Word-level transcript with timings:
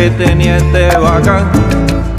Que 0.00 0.08
tenía 0.12 0.56
este 0.56 0.96
bacán, 0.96 1.50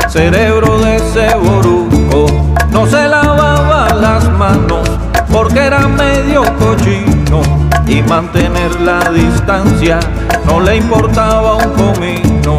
cerebro 0.08 0.78
de 0.82 0.98
ese 0.98 1.36
boruco. 1.36 2.28
No 2.70 2.86
se 2.86 3.08
lavaba 3.08 3.92
las 3.96 4.30
manos 4.34 4.88
porque 5.32 5.66
era 5.66 5.88
medio 5.88 6.44
cochino. 6.60 7.42
Y 7.88 8.04
mantener 8.04 8.80
la 8.82 9.10
distancia 9.10 10.00
no 10.46 10.60
le 10.60 10.76
importaba 10.76 11.56
un 11.56 11.72
comino. 11.72 12.58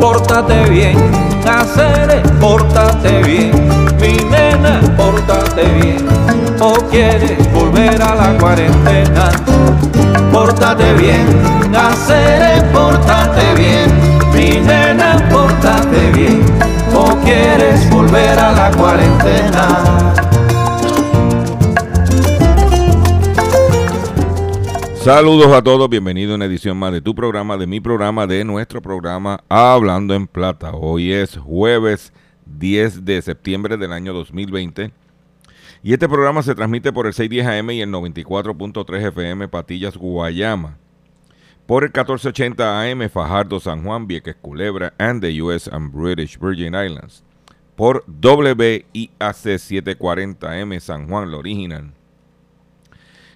Pórtate 0.00 0.68
bien, 0.70 0.96
hacer, 1.46 2.22
pórtate 2.40 3.22
bien, 3.22 3.52
mi 4.00 4.16
nena, 4.30 4.80
pórtate 4.96 5.64
bien. 5.80 6.06
O 6.60 6.74
quieres 6.90 7.52
volver 7.52 8.00
a 8.00 8.14
la 8.14 8.38
cuarentena, 8.38 9.30
pórtate 10.32 10.92
bien, 10.94 11.26
hacer, 11.74 12.64
pórtate 12.72 13.54
bien, 13.56 13.90
mi 14.32 14.60
nena, 14.60 15.16
pórtate 15.30 16.10
bien. 16.12 16.44
O 16.94 17.16
quieres 17.24 17.90
volver 17.90 18.38
a 18.38 18.52
la 18.52 18.70
cuarentena. 18.70 20.23
Saludos 25.04 25.52
a 25.52 25.60
todos, 25.60 25.90
bienvenido 25.90 26.32
a 26.32 26.36
una 26.36 26.46
edición 26.46 26.78
más 26.78 26.90
de 26.90 27.02
tu 27.02 27.14
programa, 27.14 27.58
de 27.58 27.66
mi 27.66 27.78
programa, 27.78 28.26
de 28.26 28.42
nuestro 28.42 28.80
programa 28.80 29.44
Hablando 29.50 30.14
en 30.14 30.26
Plata. 30.26 30.72
Hoy 30.72 31.12
es 31.12 31.36
jueves 31.36 32.10
10 32.46 33.04
de 33.04 33.20
septiembre 33.20 33.76
del 33.76 33.92
año 33.92 34.14
2020 34.14 34.92
y 35.82 35.92
este 35.92 36.08
programa 36.08 36.42
se 36.42 36.54
transmite 36.54 36.90
por 36.90 37.06
el 37.06 37.12
610 37.12 37.46
AM 37.46 37.70
y 37.72 37.82
el 37.82 37.90
94.3 37.90 39.08
FM 39.08 39.48
Patillas 39.48 39.98
Guayama, 39.98 40.78
por 41.66 41.82
el 41.82 41.90
1480 41.90 42.82
AM 42.82 43.10
Fajardo 43.10 43.60
San 43.60 43.84
Juan, 43.84 44.06
Vieques 44.06 44.36
Culebra 44.36 44.94
and 44.96 45.20
the 45.20 45.42
US 45.42 45.68
and 45.68 45.92
British 45.92 46.38
Virgin 46.38 46.74
Islands, 46.74 47.22
por 47.76 48.06
WIAC 48.06 49.04
740M 49.20 50.80
San 50.80 51.08
Juan, 51.08 51.30
la 51.30 51.36
original 51.36 51.92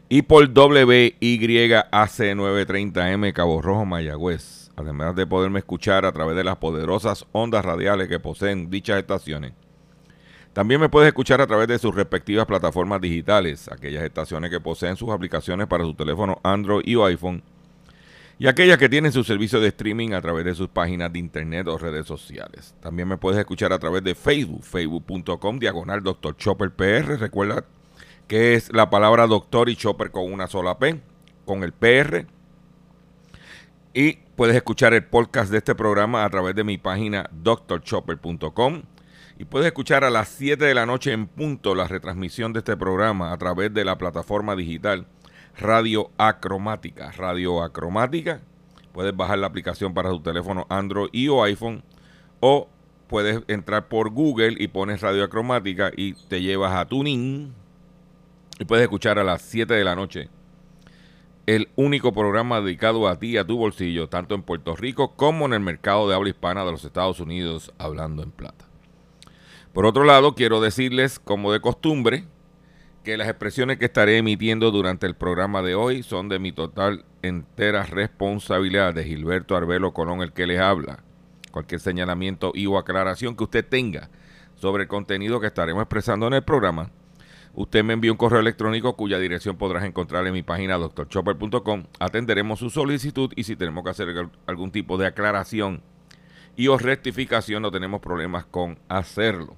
y 0.09 0.23
por 0.23 0.45
WYAC 0.49 1.91
930M 1.91 3.33
Cabo 3.35 3.61
Rojo 3.61 3.85
Mayagüez, 3.85 4.71
además 4.77 5.15
de 5.15 5.27
poderme 5.27 5.59
escuchar 5.59 6.07
a 6.07 6.13
través 6.13 6.35
de 6.35 6.45
las 6.45 6.57
poderosas 6.57 7.27
ondas 7.33 7.65
radiales 7.65 8.09
que 8.09 8.19
poseen 8.19 8.71
dichas 8.71 8.99
estaciones. 8.99 9.53
También 10.55 10.81
me 10.81 10.89
puedes 10.89 11.09
escuchar 11.09 11.43
a 11.43 11.47
través 11.47 11.69
de 11.69 11.79
sus 11.79 11.95
respectivas 11.95 12.47
plataformas 12.47 13.03
digitales, 13.03 13.69
aquellas 13.71 14.03
estaciones 14.03 14.51
que 14.51 14.61
poseen 14.61 14.97
sus 14.97 15.11
aplicaciones 15.11 15.67
para 15.67 15.85
su 15.85 15.93
teléfono 15.95 16.41
Android 16.43 16.85
y 16.87 17.01
iPhone, 17.01 17.43
y 18.39 18.47
aquellas 18.47 18.79
que 18.79 18.89
tienen 18.89 19.13
su 19.13 19.25
servicio 19.25 19.61
de 19.61 19.69
streaming 19.69 20.13
a 20.13 20.23
través 20.23 20.45
de 20.47 20.55
sus 20.55 20.69
páginas 20.69 21.13
de 21.13 21.19
internet 21.19 21.69
o 21.69 21.77
redes 21.77 22.07
sociales. 22.07 22.75
También 22.81 23.09
me 23.09 23.19
puedes 23.19 23.39
escuchar 23.39 23.73
a 23.75 23.79
través 23.79 24.03
de 24.03 24.15
Facebook, 24.15 24.63
facebook.com, 24.63 25.59
diagonal 25.59 26.03
Dr. 26.03 26.37
Chopper 26.37 26.71
PR. 26.71 27.19
Recuerda 27.19 27.65
que 28.29 28.55
es 28.55 28.71
la 28.73 28.91
palabra 28.91 29.27
doctor 29.27 29.71
y 29.71 29.77
chopper 29.77 30.11
con 30.11 30.31
una 30.31 30.47
sola 30.47 30.79
P, 30.79 31.01
con 31.47 31.65
el 31.65 31.73
PR. 31.73 32.27
Y 33.95 34.19
puedes 34.37 34.55
escuchar 34.55 34.93
el 34.93 35.05
podcast 35.05 35.51
de 35.51 35.59
este 35.59 35.75
programa 35.75 36.25
a 36.25 36.31
través 36.31 36.55
de 36.55 36.63
mi 36.63 36.77
página 36.77 37.29
drchopper.com. 37.33 38.83
Y 39.39 39.45
puedes 39.47 39.67
escuchar 39.67 40.05
a 40.05 40.11
las 40.11 40.29
7 40.29 40.63
de 40.63 40.75
la 40.75 40.85
noche 40.85 41.13
en 41.13 41.27
punto 41.27 41.75
la 41.75 41.89
retransmisión 41.89 42.53
de 42.53 42.59
este 42.59 42.77
programa 42.77 43.33
a 43.33 43.39
través 43.39 43.73
de 43.73 43.85
la 43.85 43.97
plataforma 43.97 44.55
digital 44.55 45.07
Radio 45.59 46.11
Acromática. 46.19 47.11
Radio 47.13 47.63
Acromática. 47.63 48.43
Puedes 48.93 49.17
bajar 49.17 49.39
la 49.39 49.47
aplicación 49.47 49.95
para 49.95 50.11
tu 50.11 50.21
teléfono 50.21 50.67
Android 50.69 51.09
y 51.13 51.29
o 51.29 51.43
iPhone. 51.45 51.83
O 52.41 52.69
puedes 53.07 53.43
entrar 53.49 53.89
por 53.89 54.11
Google 54.11 54.57
y 54.59 54.69
pones 54.69 55.01
Radio 55.01 55.25
Acromática 55.25 55.93
y 55.97 56.13
te 56.13 56.43
llevas 56.43 56.75
a 56.75 56.85
Tuning 56.85 57.55
y 58.59 58.65
puedes 58.65 58.83
escuchar 58.83 59.19
a 59.19 59.25
las 59.25 59.43
7 59.43 59.73
de 59.73 59.85
la 59.85 59.95
noche 59.95 60.29
el 61.47 61.71
único 61.77 62.13
programa 62.13 62.61
dedicado 62.61 63.09
a 63.09 63.19
ti 63.19 63.29
y 63.29 63.37
a 63.39 63.47
tu 63.47 63.57
bolsillo, 63.57 64.11
tanto 64.11 64.35
en 64.35 64.43
Puerto 64.43 64.77
Rico 64.77 65.15
como 65.17 65.47
en 65.47 65.55
el 65.55 65.61
mercado 65.61 66.07
de 66.07 66.15
habla 66.15 66.29
hispana 66.29 66.63
de 66.63 66.73
los 66.73 66.85
Estados 66.85 67.21
Unidos, 67.21 67.73
hablando 67.79 68.23
en 68.23 68.31
plata. 68.31 68.67
Por 69.73 69.87
otro 69.87 70.05
lado, 70.05 70.35
quiero 70.35 70.61
decirles, 70.61 71.19
como 71.19 71.51
de 71.51 71.61
costumbre, 71.61 72.25
que 73.03 73.17
las 73.17 73.29
expresiones 73.29 73.79
que 73.79 73.87
estaré 73.87 74.19
emitiendo 74.19 74.71
durante 74.71 75.07
el 75.07 75.15
programa 75.15 75.63
de 75.63 75.75
hoy 75.75 76.03
son 76.03 76.29
de 76.29 76.39
mi 76.39 76.53
total 76.53 77.07
entera 77.23 77.85
responsabilidad 77.85 78.93
de 78.93 79.05
Gilberto 79.05 79.57
Arbelo 79.57 79.95
Colón, 79.95 80.21
el 80.21 80.35
que 80.35 80.47
les 80.47 80.61
habla. 80.61 81.03
Cualquier 81.51 81.81
señalamiento 81.81 82.53
y 82.55 82.67
o 82.67 82.77
aclaración 82.77 83.35
que 83.35 83.45
usted 83.45 83.67
tenga 83.67 84.11
sobre 84.57 84.83
el 84.83 84.89
contenido 84.89 85.41
que 85.41 85.47
estaremos 85.47 85.81
expresando 85.81 86.27
en 86.27 86.35
el 86.35 86.43
programa, 86.43 86.91
usted 87.55 87.85
me 87.85 87.95
envía 87.95 88.13
un 88.13 88.19
correo 88.19 88.41
electrónico 88.41 88.97
cuya 88.97 89.19
dirección 89.19 89.57
podrás 89.57 89.85
encontrar 89.85 90.27
en 90.27 90.33
mi 90.33 90.43
página 90.43 90.77
doctorchopper.com. 90.77 91.85
Atenderemos 91.99 92.59
su 92.59 92.71
solicitud 92.71 93.33
y 93.37 93.45
si 93.45 93.57
tenemos 93.57 93.85
que 93.85 93.91
hacer 93.91 94.09
algún 94.47 94.71
tipo 94.71 94.97
de 94.99 95.07
aclaración 95.07 95.83
y 96.57 96.67
o 96.69 96.77
rectificación, 96.77 97.63
no 97.63 97.71
tenemos 97.71 98.01
problemas 98.01 98.45
con 98.45 98.79
hacerlo. 98.89 99.57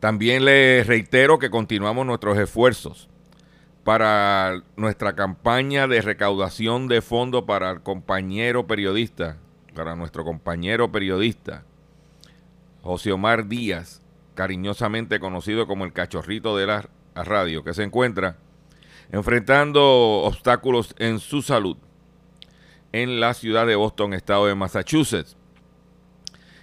También 0.00 0.44
le 0.44 0.84
reitero 0.84 1.38
que 1.38 1.48
continuamos 1.48 2.04
nuestros 2.04 2.36
esfuerzos 2.36 3.08
para 3.84 4.62
nuestra 4.76 5.14
campaña 5.14 5.86
de 5.86 6.00
recaudación 6.00 6.88
de 6.88 7.02
fondos 7.02 7.44
para 7.44 7.70
el 7.70 7.82
compañero 7.82 8.66
periodista, 8.66 9.38
para 9.74 9.94
nuestro 9.94 10.24
compañero 10.24 10.90
periodista, 10.90 11.64
José 12.82 13.12
Omar 13.12 13.46
Díaz, 13.46 14.02
cariñosamente 14.34 15.20
conocido 15.20 15.66
como 15.66 15.84
el 15.84 15.92
cachorrito 15.92 16.56
de 16.56 16.66
la 16.66 16.88
radio, 17.14 17.64
que 17.64 17.74
se 17.74 17.82
encuentra 17.82 18.38
enfrentando 19.12 20.22
obstáculos 20.22 20.94
en 20.98 21.20
su 21.20 21.42
salud 21.42 21.76
en 22.94 23.20
la 23.20 23.34
ciudad 23.34 23.66
de 23.66 23.74
Boston, 23.74 24.14
estado 24.14 24.46
de 24.46 24.54
Massachusetts. 24.54 25.36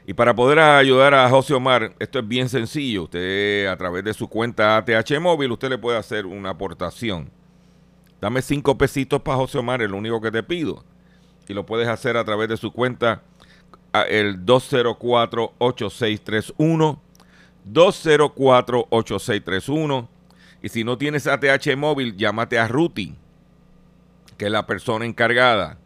Y 0.07 0.13
para 0.13 0.33
poder 0.33 0.59
ayudar 0.59 1.13
a 1.13 1.29
José 1.29 1.53
Omar, 1.53 1.93
esto 1.99 2.19
es 2.19 2.27
bien 2.27 2.47
sencillo. 2.47 3.03
Usted 3.03 3.67
a 3.67 3.75
través 3.75 4.05
de 4.05 4.13
su 4.13 4.29
cuenta 4.29 4.77
ATH 4.77 5.19
móvil, 5.19 5.51
usted 5.51 5.67
le 5.69 5.77
puede 5.77 5.97
hacer 5.97 6.25
una 6.25 6.51
aportación. 6.51 7.29
Dame 8.21 8.41
cinco 8.41 8.77
pesitos 8.77 9.21
para 9.21 9.35
José 9.37 9.57
Omar, 9.57 9.81
es 9.81 9.89
lo 9.89 9.97
único 9.97 10.21
que 10.21 10.31
te 10.31 10.41
pido. 10.41 10.85
Y 11.49 11.53
lo 11.53 11.65
puedes 11.65 11.89
hacer 11.89 12.15
a 12.15 12.23
través 12.23 12.47
de 12.47 12.55
su 12.55 12.71
cuenta, 12.71 13.23
el 14.07 14.45
204-8631. 14.45 16.97
204-8631. 17.67 20.07
Y 20.63 20.69
si 20.69 20.83
no 20.83 20.95
tienes 20.97 21.27
ATH 21.27 21.75
móvil, 21.75 22.15
llámate 22.15 22.59
a 22.59 22.67
Ruti, 22.67 23.15
que 24.37 24.45
es 24.45 24.51
la 24.51 24.67
persona 24.67 25.05
encargada, 25.05 25.79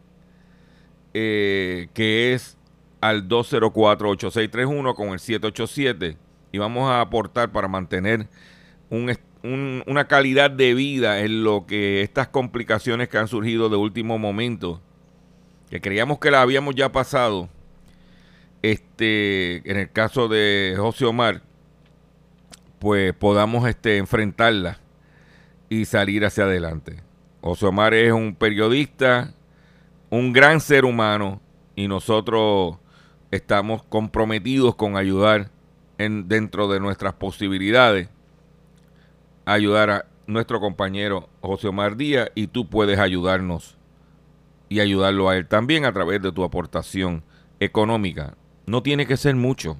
eh, 1.14 1.88
que 1.94 2.34
es 2.34 2.58
al 3.00 3.26
204-8631 3.28 4.94
con 4.94 5.08
el 5.08 5.18
787. 5.18 6.18
Y 6.52 6.58
vamos 6.58 6.90
a 6.90 7.00
aportar 7.00 7.52
para 7.52 7.68
mantener 7.68 8.28
un, 8.90 9.16
un, 9.42 9.82
una 9.86 10.08
calidad 10.08 10.50
de 10.50 10.74
vida 10.74 11.20
en 11.20 11.44
lo 11.44 11.66
que 11.66 12.02
estas 12.02 12.28
complicaciones 12.28 13.08
que 13.08 13.18
han 13.18 13.28
surgido 13.28 13.68
de 13.68 13.76
último 13.76 14.18
momento, 14.18 14.80
que 15.70 15.80
creíamos 15.80 16.18
que 16.18 16.30
la 16.30 16.42
habíamos 16.42 16.74
ya 16.74 16.92
pasado, 16.92 17.48
este, 18.62 19.68
en 19.70 19.78
el 19.78 19.90
caso 19.90 20.28
de 20.28 20.74
José 20.76 21.04
Omar, 21.04 21.42
pues 22.78 23.12
podamos 23.14 23.68
este, 23.68 23.98
enfrentarla 23.98 24.78
y 25.68 25.84
salir 25.84 26.24
hacia 26.24 26.44
adelante. 26.44 27.02
José 27.40 27.66
Omar 27.66 27.94
es 27.94 28.12
un 28.12 28.34
periodista, 28.34 29.34
un 30.10 30.32
gran 30.32 30.60
ser 30.60 30.84
humano 30.84 31.40
y 31.74 31.88
nosotros 31.88 32.76
estamos 33.30 33.82
comprometidos 33.82 34.74
con 34.74 34.96
ayudar 34.96 35.50
en, 35.98 36.28
dentro 36.28 36.68
de 36.68 36.80
nuestras 36.80 37.14
posibilidades 37.14 38.08
ayudar 39.46 39.90
a 39.90 40.06
nuestro 40.26 40.60
compañero 40.60 41.30
José 41.40 41.68
Omar 41.68 41.96
Díaz 41.96 42.30
y 42.34 42.48
tú 42.48 42.68
puedes 42.68 42.98
ayudarnos 42.98 43.78
y 44.68 44.80
ayudarlo 44.80 45.28
a 45.28 45.36
él 45.36 45.46
también 45.46 45.84
a 45.84 45.92
través 45.92 46.20
de 46.20 46.32
tu 46.32 46.42
aportación 46.42 47.22
económica. 47.60 48.36
No 48.66 48.82
tiene 48.82 49.06
que 49.06 49.16
ser 49.16 49.36
mucho, 49.36 49.78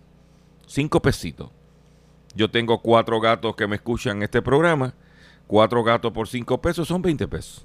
cinco 0.67 1.03
pesitos. 1.03 1.51
Yo 2.37 2.51
tengo 2.51 2.83
cuatro 2.83 3.19
gatos 3.19 3.57
que 3.57 3.67
me 3.67 3.77
escuchan 3.77 4.19
en 4.19 4.25
este 4.25 4.43
programa. 4.43 4.93
Cuatro 5.47 5.83
gatos 5.83 6.13
por 6.13 6.29
cinco 6.29 6.61
pesos 6.61 6.87
son 6.87 7.01
20 7.01 7.27
pesos. 7.29 7.65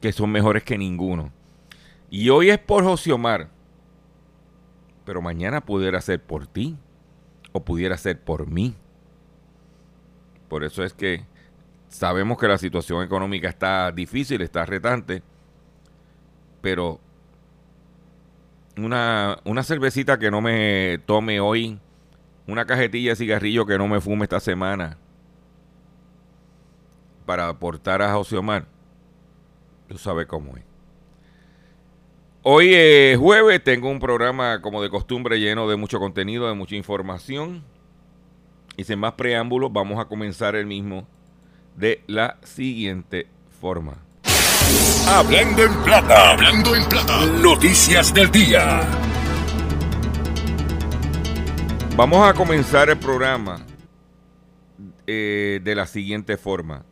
Que 0.00 0.12
son 0.12 0.30
mejores 0.30 0.62
que 0.62 0.78
ninguno. 0.78 1.32
Y 2.10 2.28
hoy 2.30 2.50
es 2.50 2.58
por 2.58 2.84
José 2.84 3.10
Omar. 3.10 3.48
Pero 5.04 5.20
mañana 5.20 5.60
pudiera 5.60 6.00
ser 6.00 6.22
por 6.22 6.46
ti. 6.46 6.76
O 7.50 7.64
pudiera 7.64 7.96
ser 7.98 8.20
por 8.20 8.46
mí. 8.46 8.76
Por 10.48 10.62
eso 10.62 10.84
es 10.84 10.92
que 10.92 11.24
sabemos 11.88 12.38
que 12.38 12.46
la 12.46 12.58
situación 12.58 13.02
económica 13.02 13.48
está 13.48 13.90
difícil, 13.90 14.42
está 14.42 14.64
retante. 14.64 15.24
Pero 16.60 17.00
una, 18.76 19.40
una 19.44 19.64
cervecita 19.64 20.20
que 20.20 20.30
no 20.30 20.40
me 20.40 20.98
tome 21.04 21.40
hoy, 21.40 21.80
una 22.50 22.66
cajetilla 22.66 23.10
de 23.10 23.16
cigarrillo 23.16 23.66
que 23.66 23.78
no 23.78 23.86
me 23.88 24.00
fume 24.00 24.24
esta 24.24 24.40
semana 24.40 24.98
para 27.26 27.48
aportar 27.48 28.02
a 28.02 28.12
José 28.12 28.36
Omar, 28.36 28.66
tú 29.88 29.96
sabes 29.98 30.26
cómo 30.26 30.56
es. 30.56 30.64
Hoy 32.42 32.74
es 32.74 33.18
jueves, 33.18 33.62
tengo 33.62 33.90
un 33.90 34.00
programa 34.00 34.60
como 34.62 34.82
de 34.82 34.88
costumbre 34.90 35.38
lleno 35.38 35.68
de 35.68 35.76
mucho 35.76 35.98
contenido, 35.98 36.48
de 36.48 36.54
mucha 36.54 36.74
información. 36.74 37.62
Y 38.76 38.84
sin 38.84 38.98
más 38.98 39.12
preámbulos, 39.12 39.70
vamos 39.72 40.00
a 40.00 40.06
comenzar 40.06 40.56
el 40.56 40.66
mismo 40.66 41.06
de 41.76 42.02
la 42.06 42.38
siguiente 42.42 43.26
forma. 43.60 43.98
Hablando 45.06 45.64
en 45.64 45.74
plata, 45.84 46.30
hablando 46.30 46.74
en 46.74 46.84
plata, 46.88 47.26
noticias 47.26 48.14
del 48.14 48.30
día. 48.30 48.80
Vamos 52.00 52.26
a 52.26 52.32
comenzar 52.32 52.88
el 52.88 52.96
programa 52.96 53.60
eh, 55.06 55.60
de 55.62 55.74
la 55.74 55.86
siguiente 55.86 56.38
forma. 56.38 56.82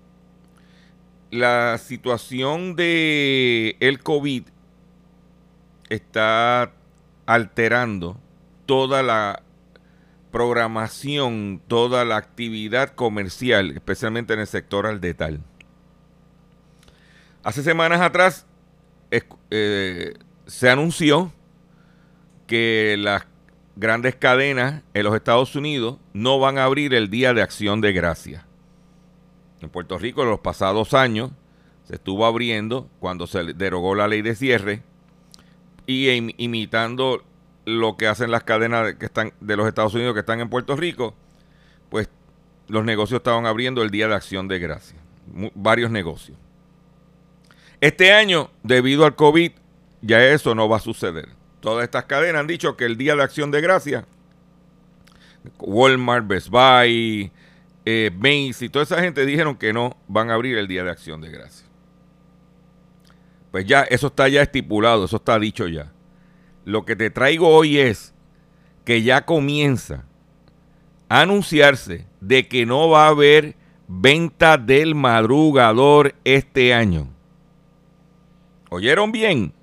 La 1.31 1.79
situación 1.79 2.77
de 2.77 3.79
el 3.81 4.03
COVID 4.03 4.43
está 5.89 6.75
alterando 7.25 8.21
toda 8.67 9.03
la 9.03 9.43
programación, 10.31 11.63
toda 11.69 12.05
la 12.05 12.19
actividad 12.19 12.91
comercial, 12.91 13.71
especialmente 13.71 14.35
en 14.35 14.41
el 14.41 14.47
sector 14.47 14.87
al 14.87 15.01
detal. 15.01 15.41
Hace 17.43 17.63
semanas 17.63 18.03
atrás 18.03 18.45
eh, 19.11 20.13
se 20.47 20.69
anunció 20.69 21.33
que 22.47 22.97
las 22.99 23.25
grandes 23.79 24.17
cadenas 24.17 24.83
en 24.93 25.05
los 25.05 25.15
Estados 25.15 25.55
Unidos 25.55 25.99
no 26.13 26.41
van 26.41 26.59
a 26.59 26.65
abrir 26.65 26.95
el 26.95 27.11
Día 27.11 27.33
de 27.33 27.43
Acción 27.43 27.81
de 27.81 27.93
Gracia. 27.93 28.45
En 29.61 29.71
Puerto 29.71 29.99
Rico 29.99 30.23
en 30.23 30.31
los 30.31 30.41
pasados 30.41 30.95
años 30.95 31.31
se 31.85 31.95
estuvo 31.95 32.27
abriendo 32.27 32.89
cuando 32.99 33.29
se 33.29 33.55
derogó 33.55 33.95
la 33.95 34.09
ley 34.09 34.21
de 34.21 34.35
cierre 34.35 34.83
y 35.87 36.11
imitando 36.43 37.23
lo 37.67 37.97
que 37.97 38.09
hacen 38.09 38.33
las 38.33 38.43
cadenas 38.43 38.95
que 38.95 39.07
están 39.07 39.33
de 39.41 39.57
los 39.57 39.69
Estados 39.69 39.95
Unidos 39.95 40.15
que 40.15 40.21
están 40.21 40.41
en 40.41 40.51
Puerto 40.51 40.75
Rico, 40.75 41.15
pues 41.89 42.11
los 42.67 42.85
negocios 42.85 43.19
estaban 43.19 43.47
abriendo 43.47 43.83
el 43.83 43.91
Día 43.91 44.09
de 44.09 44.17
Acción 44.17 44.49
de 44.49 44.59
Gracia, 44.59 44.99
varios 45.55 45.93
negocios. 45.93 46.37
Este 47.81 48.13
año, 48.13 48.51
debido 48.65 49.05
al 49.05 49.15
COVID, 49.15 49.53
ya 50.03 50.25
eso 50.25 50.57
no 50.57 50.69
va 50.69 50.79
a 50.79 50.81
suceder. 50.81 51.38
Todas 51.61 51.85
estas 51.85 52.05
cadenas 52.05 52.41
han 52.41 52.47
dicho 52.47 52.77
que 52.77 52.85
el 52.85 52.97
Día 52.97 53.17
de 53.17 53.23
Acción 53.23 53.51
de 53.51 53.61
Gracia, 53.61 54.05
Walmart, 55.59 56.27
Best 56.27 56.49
Buy, 56.49 57.33
eh, 57.85 58.11
Macy's, 58.17 58.71
toda 58.71 58.85
esa 58.85 59.01
gente 59.01 59.27
dijeron 59.27 59.57
que 59.57 59.73
no 59.73 59.97
van 60.07 60.31
a 60.31 60.35
abrir 60.35 60.57
el 60.59 60.69
Día 60.69 60.85
de 60.85 60.91
Acción 60.91 61.21
de 61.21 61.31
Gracia. 61.31 61.67
Pues 63.51 63.65
ya, 63.65 63.83
eso 63.83 64.09
está 64.09 64.29
ya 64.29 64.43
estipulado, 64.43 65.07
eso 65.07 65.17
está 65.17 65.39
dicho 65.39 65.67
ya. 65.67 65.91
Lo 66.65 66.85
que 66.85 66.97
te 66.97 67.11
traigo 67.11 67.49
hoy 67.49 67.79
es 67.79 68.15
que 68.85 69.03
ya 69.03 69.25
comienza 69.25 70.05
a 71.09 71.23
anunciarse 71.23 72.07
de 72.21 72.47
que 72.47 72.67
no 72.67 72.91
va 72.91 73.07
a 73.07 73.11
haber 73.11 73.57
venta 73.89 74.59
del 74.59 74.95
madrugador 74.95 76.15
este 76.25 76.75
año. 76.75 77.09
¿Oyeron 78.69 79.13
bien? 79.13 79.55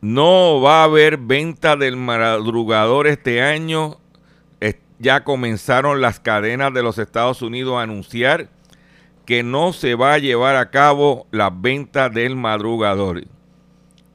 No 0.00 0.60
va 0.60 0.82
a 0.82 0.84
haber 0.84 1.16
venta 1.16 1.76
del 1.76 1.96
madrugador 1.96 3.06
este 3.06 3.42
año. 3.42 3.98
Ya 5.00 5.22
comenzaron 5.22 6.00
las 6.00 6.18
cadenas 6.18 6.74
de 6.74 6.82
los 6.82 6.98
Estados 6.98 7.40
Unidos 7.40 7.76
a 7.76 7.82
anunciar 7.82 8.48
que 9.24 9.44
no 9.44 9.72
se 9.72 9.94
va 9.94 10.14
a 10.14 10.18
llevar 10.18 10.56
a 10.56 10.70
cabo 10.70 11.28
la 11.30 11.50
venta 11.50 12.08
del 12.08 12.34
madrugador. 12.34 13.24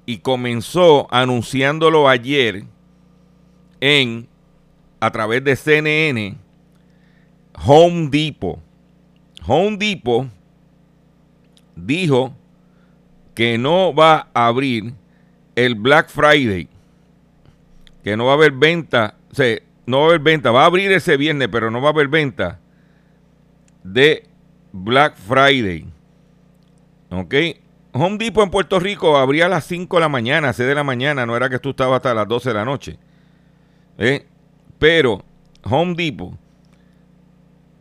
Y 0.05 0.17
comenzó 0.17 1.07
anunciándolo 1.09 2.09
ayer 2.09 2.65
en 3.79 4.27
a 4.99 5.11
través 5.11 5.43
de 5.43 5.55
CNN 5.55 6.37
Home 7.65 8.09
Depot. 8.09 8.59
Home 9.45 9.77
Depot 9.77 10.27
dijo 11.75 12.33
que 13.35 13.57
no 13.57 13.93
va 13.93 14.27
a 14.33 14.47
abrir 14.47 14.93
el 15.55 15.75
Black 15.75 16.09
Friday, 16.09 16.67
que 18.03 18.17
no 18.17 18.25
va 18.25 18.31
a 18.31 18.35
haber 18.35 18.51
venta, 18.51 19.15
o 19.31 19.43
no 19.85 19.99
va 19.99 20.03
a 20.03 20.07
haber 20.09 20.21
venta, 20.21 20.51
va 20.51 20.63
a 20.63 20.65
abrir 20.65 20.91
ese 20.91 21.17
viernes, 21.17 21.49
pero 21.51 21.69
no 21.71 21.81
va 21.81 21.89
a 21.89 21.91
haber 21.91 22.07
venta 22.07 22.59
de 23.83 24.27
Black 24.71 25.15
Friday. 25.15 25.85
¿Ok? 27.09 27.33
Home 27.93 28.17
Depot 28.17 28.43
en 28.43 28.49
Puerto 28.49 28.79
Rico 28.79 29.17
abría 29.17 29.45
a 29.45 29.49
las 29.49 29.65
5 29.65 29.97
de 29.97 30.01
la 30.01 30.09
mañana, 30.09 30.49
a 30.49 30.53
6 30.53 30.67
de 30.67 30.75
la 30.75 30.83
mañana, 30.83 31.25
no 31.25 31.35
era 31.37 31.49
que 31.49 31.59
tú 31.59 31.71
estabas 31.71 31.97
hasta 31.97 32.13
las 32.13 32.27
12 32.27 32.49
de 32.49 32.55
la 32.55 32.65
noche. 32.65 32.97
¿Eh? 33.97 34.25
Pero 34.79 35.23
Home 35.63 35.93
Depot 35.95 36.33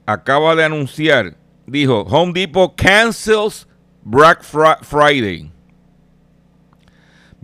acaba 0.05 0.55
de 0.55 0.65
anunciar, 0.65 1.37
dijo, 1.67 2.03
Home 2.03 2.33
Depot 2.35 2.75
cancels 2.77 3.67
Black 4.03 4.43
Friday. 4.43 5.52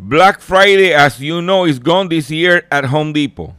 Black 0.01 0.41
Friday, 0.41 0.95
as 0.95 1.19
you 1.19 1.43
know, 1.43 1.67
is 1.67 1.81
gone 1.81 2.09
this 2.09 2.31
year 2.31 2.65
at 2.71 2.85
Home 2.85 3.13
Depot. 3.13 3.53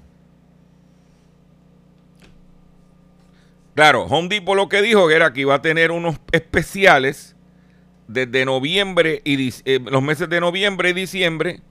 Claro, 3.76 4.08
Home 4.08 4.30
Depot 4.30 4.56
lo 4.56 4.70
que 4.70 4.82
dijo 4.82 5.12
era 5.12 5.34
que 5.34 5.42
iba 5.42 5.56
a 5.56 5.62
tener 5.62 5.92
unos 5.92 6.16
especiales 6.32 7.36
desde 8.08 8.46
noviembre 8.46 9.22
y 9.26 9.54
eh, 9.66 9.80
los 9.84 10.02
meses 10.02 10.30
de 10.30 10.40
noviembre 10.40 10.90
y 10.90 10.94
diciembre 10.94 11.62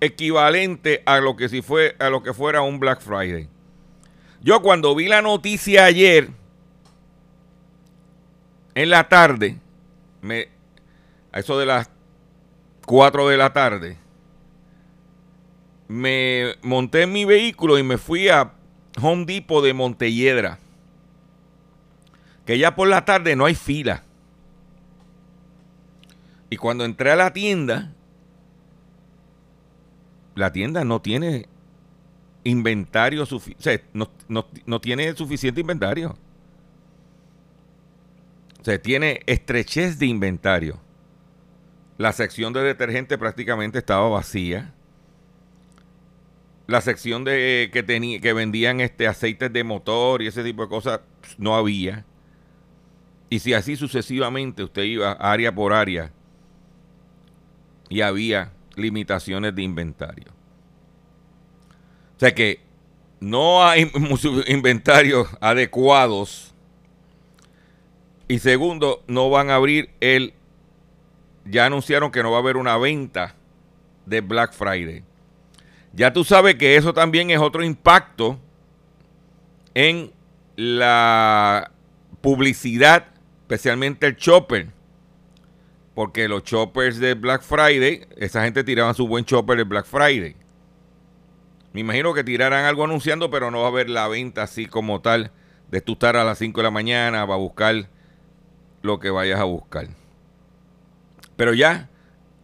equivalente 0.00 1.02
a 1.04 1.18
lo 1.18 1.36
que 1.36 1.48
si 1.48 1.60
fue 1.60 1.96
a 1.98 2.08
lo 2.08 2.22
que 2.22 2.32
fuera 2.32 2.62
un 2.62 2.78
Black 2.78 3.00
Friday. 3.00 3.48
Yo 4.40 4.62
cuando 4.62 4.94
vi 4.94 5.08
la 5.08 5.22
noticia 5.22 5.84
ayer 5.84 6.28
en 8.74 8.90
la 8.90 9.08
tarde, 9.08 9.58
me, 10.20 10.48
a 11.32 11.40
eso 11.40 11.58
de 11.58 11.66
las 11.66 11.90
4 12.86 13.28
de 13.28 13.36
la 13.36 13.52
tarde, 13.52 13.96
me 15.88 16.56
monté 16.62 17.02
en 17.02 17.12
mi 17.12 17.24
vehículo 17.24 17.78
y 17.78 17.82
me 17.82 17.98
fui 17.98 18.28
a 18.28 18.52
Home 19.00 19.24
Depot 19.24 19.62
de 19.62 19.74
Montelledra. 19.74 20.58
Que 22.46 22.58
ya 22.58 22.74
por 22.74 22.88
la 22.88 23.04
tarde 23.04 23.36
no 23.36 23.44
hay 23.44 23.54
fila. 23.54 24.04
Y 26.50 26.56
cuando 26.56 26.84
entré 26.84 27.10
a 27.10 27.16
la 27.16 27.32
tienda, 27.32 27.92
la 30.34 30.52
tienda 30.52 30.84
no 30.84 31.00
tiene 31.00 31.46
inventario 32.44 33.24
suficiente, 33.26 33.84
no, 33.92 34.10
no 34.66 34.80
tiene 34.80 35.14
suficiente 35.14 35.60
inventario. 35.60 36.16
O 38.60 38.64
sea, 38.64 38.80
tiene 38.80 39.22
estrechez 39.26 39.98
de 39.98 40.06
inventario. 40.06 40.78
La 41.98 42.12
sección 42.12 42.52
de 42.52 42.62
detergente 42.62 43.18
prácticamente 43.18 43.78
estaba 43.78 44.08
vacía. 44.08 44.72
La 46.66 46.80
sección 46.80 47.24
de 47.24 47.70
que 47.72 47.82
tenía 47.82 48.20
que 48.20 48.32
vendían 48.32 48.80
este 48.80 49.06
aceites 49.06 49.52
de 49.52 49.64
motor 49.64 50.22
y 50.22 50.28
ese 50.28 50.42
tipo 50.42 50.62
de 50.62 50.68
cosas 50.68 51.00
no 51.38 51.54
había. 51.54 52.04
Y 53.28 53.40
si 53.40 53.54
así 53.54 53.76
sucesivamente 53.76 54.62
usted 54.62 54.82
iba 54.82 55.12
área 55.12 55.54
por 55.54 55.72
área 55.72 56.12
y 57.88 58.00
había 58.00 58.52
limitaciones 58.76 59.54
de 59.54 59.62
inventario. 59.62 60.26
O 62.16 62.20
sea 62.20 62.34
que 62.34 62.60
no 63.20 63.64
hay 63.64 63.90
inventarios 64.48 65.28
adecuados 65.40 66.54
Y 68.28 68.38
segundo, 68.38 69.02
no 69.06 69.30
van 69.30 69.50
a 69.50 69.56
abrir 69.56 69.90
el... 70.00 70.34
Ya 71.44 71.66
anunciaron 71.66 72.10
que 72.10 72.22
no 72.22 72.30
va 72.30 72.38
a 72.38 72.40
haber 72.40 72.56
una 72.56 72.76
venta 72.76 73.34
de 74.06 74.20
Black 74.20 74.52
Friday. 74.52 75.04
Ya 75.92 76.12
tú 76.12 76.24
sabes 76.24 76.54
que 76.54 76.76
eso 76.76 76.94
también 76.94 77.30
es 77.30 77.38
otro 77.38 77.62
impacto 77.62 78.38
en 79.74 80.12
la 80.56 81.70
publicidad, 82.20 83.08
especialmente 83.42 84.06
el 84.06 84.16
chopper. 84.16 84.68
Porque 85.94 86.28
los 86.28 86.42
choppers 86.44 86.98
de 86.98 87.14
Black 87.14 87.42
Friday, 87.42 88.06
esa 88.16 88.44
gente 88.44 88.64
tiraba 88.64 88.94
su 88.94 89.06
buen 89.06 89.24
chopper 89.24 89.58
de 89.58 89.64
Black 89.64 89.84
Friday. 89.84 90.36
Me 91.74 91.80
imagino 91.80 92.14
que 92.14 92.24
tirarán 92.24 92.64
algo 92.64 92.84
anunciando, 92.84 93.30
pero 93.30 93.50
no 93.50 93.60
va 93.60 93.66
a 93.66 93.68
haber 93.68 93.90
la 93.90 94.08
venta 94.08 94.42
así 94.42 94.66
como 94.66 95.00
tal 95.00 95.32
de 95.70 95.80
tú 95.80 95.92
estar 95.92 96.16
a 96.16 96.24
las 96.24 96.38
5 96.38 96.60
de 96.60 96.64
la 96.64 96.70
mañana 96.70 97.26
para 97.26 97.38
buscar 97.38 97.88
lo 98.82 98.98
que 98.98 99.10
vayas 99.10 99.40
a 99.40 99.44
buscar. 99.44 99.88
Pero 101.36 101.54
ya, 101.54 101.88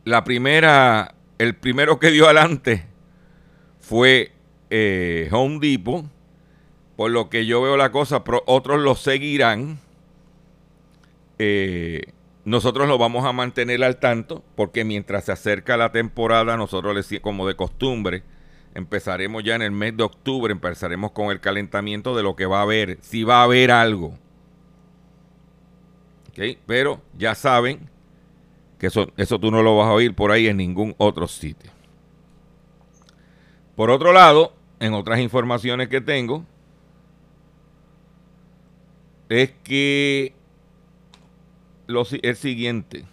la 0.05 0.25
primera, 0.25 1.15
el 1.39 1.55
primero 1.55 1.99
que 1.99 2.11
dio 2.11 2.25
adelante 2.25 2.87
fue 3.81 4.33
eh, 4.71 5.29
Home 5.33 5.59
Depot. 5.61 6.05
Por 6.97 7.13
lo 7.13 7.31
que 7.31 7.47
yo 7.47 7.63
veo 7.63 7.77
la 7.77 7.93
cosa, 7.93 8.25
otros 8.47 8.81
lo 8.81 8.97
seguirán. 8.97 9.79
Eh, 11.39 12.13
nosotros 12.45 12.89
lo 12.89 12.99
vamos 12.99 13.25
a 13.25 13.33
mantener 13.33 13.85
al 13.85 13.99
tanto, 13.99 14.43
porque 14.57 14.85
mientras 14.85 15.27
se 15.27 15.33
acerca 15.33 15.77
la 15.77 15.93
temporada, 15.93 16.57
nosotros, 16.57 17.09
como 17.23 17.47
de 17.47 17.55
costumbre, 17.55 18.25
Empezaremos 18.75 19.43
ya 19.43 19.57
en 19.57 19.63
el 19.63 19.71
mes 19.73 19.97
de 19.97 20.05
octubre, 20.05 20.53
empezaremos 20.53 21.11
con 21.13 21.31
el 21.33 21.41
calentamiento 21.41 22.15
de 22.15 22.23
lo 22.23 22.37
que 22.37 22.47
va 22.47 22.61
a 22.61 22.63
haber, 22.63 22.99
si 23.01 23.25
va 23.25 23.41
a 23.41 23.45
haber 23.45 23.71
algo. 23.71 24.17
Pero 26.65 27.03
ya 27.17 27.35
saben 27.35 27.91
que 28.79 28.87
eso, 28.87 29.13
eso 29.17 29.39
tú 29.39 29.51
no 29.51 29.63
lo 29.63 29.77
vas 29.77 29.89
a 29.89 29.93
oír 29.93 30.15
por 30.15 30.31
ahí 30.31 30.47
en 30.47 30.57
ningún 30.57 30.95
otro 30.99 31.27
sitio. 31.27 31.71
Por 33.75 33.91
otro 33.91 34.13
lado, 34.13 34.53
en 34.81 34.95
otras 34.95 35.21
informaciones 35.21 35.89
que 35.89 36.01
tengo, 36.01 36.45
es 39.29 39.53
que 39.63 40.35
lo, 41.87 42.07
el 42.23 42.37
siguiente. 42.37 43.05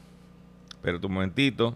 Espera 0.70 1.00
un 1.04 1.14
momentito. 1.14 1.76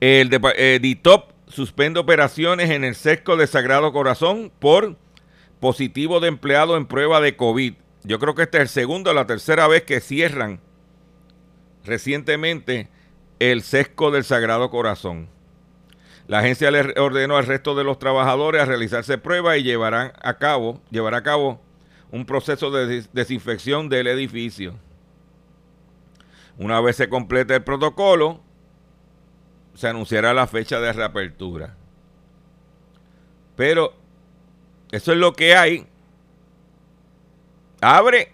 El 0.00 0.28
de, 0.28 0.40
eh, 0.56 0.78
DITOP 0.80 1.32
suspende 1.48 1.98
operaciones 1.98 2.70
en 2.70 2.84
el 2.84 2.94
sesco 2.94 3.36
de 3.36 3.46
Sagrado 3.46 3.92
Corazón 3.92 4.52
por 4.58 4.96
positivo 5.60 6.20
de 6.20 6.28
empleado 6.28 6.76
en 6.76 6.86
prueba 6.86 7.20
de 7.20 7.36
COVID. 7.36 7.74
Yo 8.04 8.18
creo 8.20 8.34
que 8.34 8.42
esta 8.42 8.58
es 8.58 8.62
el 8.62 8.68
segundo 8.68 9.10
o 9.10 9.14
la 9.14 9.26
tercera 9.26 9.66
vez 9.66 9.82
que 9.82 10.00
cierran 10.00 10.60
recientemente 11.88 12.88
el 13.40 13.62
sesco 13.62 14.10
del 14.10 14.24
Sagrado 14.24 14.70
Corazón. 14.70 15.28
La 16.28 16.40
agencia 16.40 16.70
le 16.70 17.00
ordenó 17.00 17.38
al 17.38 17.46
resto 17.46 17.74
de 17.74 17.84
los 17.84 17.98
trabajadores 17.98 18.60
a 18.60 18.66
realizarse 18.66 19.16
pruebas 19.16 19.58
y 19.58 19.62
llevarán 19.62 20.12
a 20.20 20.34
cabo, 20.34 20.80
llevará 20.90 21.18
a 21.18 21.22
cabo 21.22 21.60
un 22.12 22.26
proceso 22.26 22.70
de 22.70 23.02
desinfección 23.12 23.88
del 23.88 24.06
edificio. 24.06 24.74
Una 26.58 26.80
vez 26.80 26.96
se 26.96 27.08
complete 27.08 27.54
el 27.54 27.64
protocolo, 27.64 28.40
se 29.74 29.88
anunciará 29.88 30.34
la 30.34 30.46
fecha 30.46 30.80
de 30.80 30.92
reapertura. 30.92 31.76
Pero 33.56 33.94
eso 34.92 35.12
es 35.12 35.18
lo 35.18 35.32
que 35.32 35.54
hay. 35.56 35.86
Abre, 37.80 38.32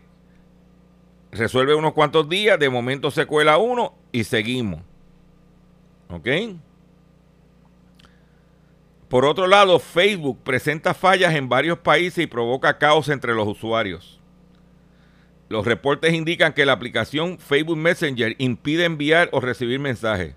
resuelve 1.34 1.74
unos 1.74 1.92
cuantos 1.92 2.28
días, 2.28 2.58
de 2.58 2.70
momento 2.70 3.10
se 3.10 3.26
cuela 3.26 3.58
uno 3.58 3.94
y 4.12 4.24
seguimos. 4.24 4.82
¿Ok? 6.08 6.28
Por 9.08 9.24
otro 9.24 9.46
lado, 9.46 9.78
Facebook 9.78 10.42
presenta 10.42 10.94
fallas 10.94 11.34
en 11.34 11.48
varios 11.48 11.78
países 11.78 12.24
y 12.24 12.26
provoca 12.26 12.78
caos 12.78 13.08
entre 13.08 13.34
los 13.34 13.46
usuarios. 13.46 14.20
Los 15.48 15.66
reportes 15.66 16.14
indican 16.14 16.52
que 16.52 16.66
la 16.66 16.72
aplicación 16.72 17.38
Facebook 17.38 17.76
Messenger 17.76 18.34
impide 18.38 18.86
enviar 18.86 19.28
o 19.32 19.40
recibir 19.40 19.78
mensajes. 19.78 20.34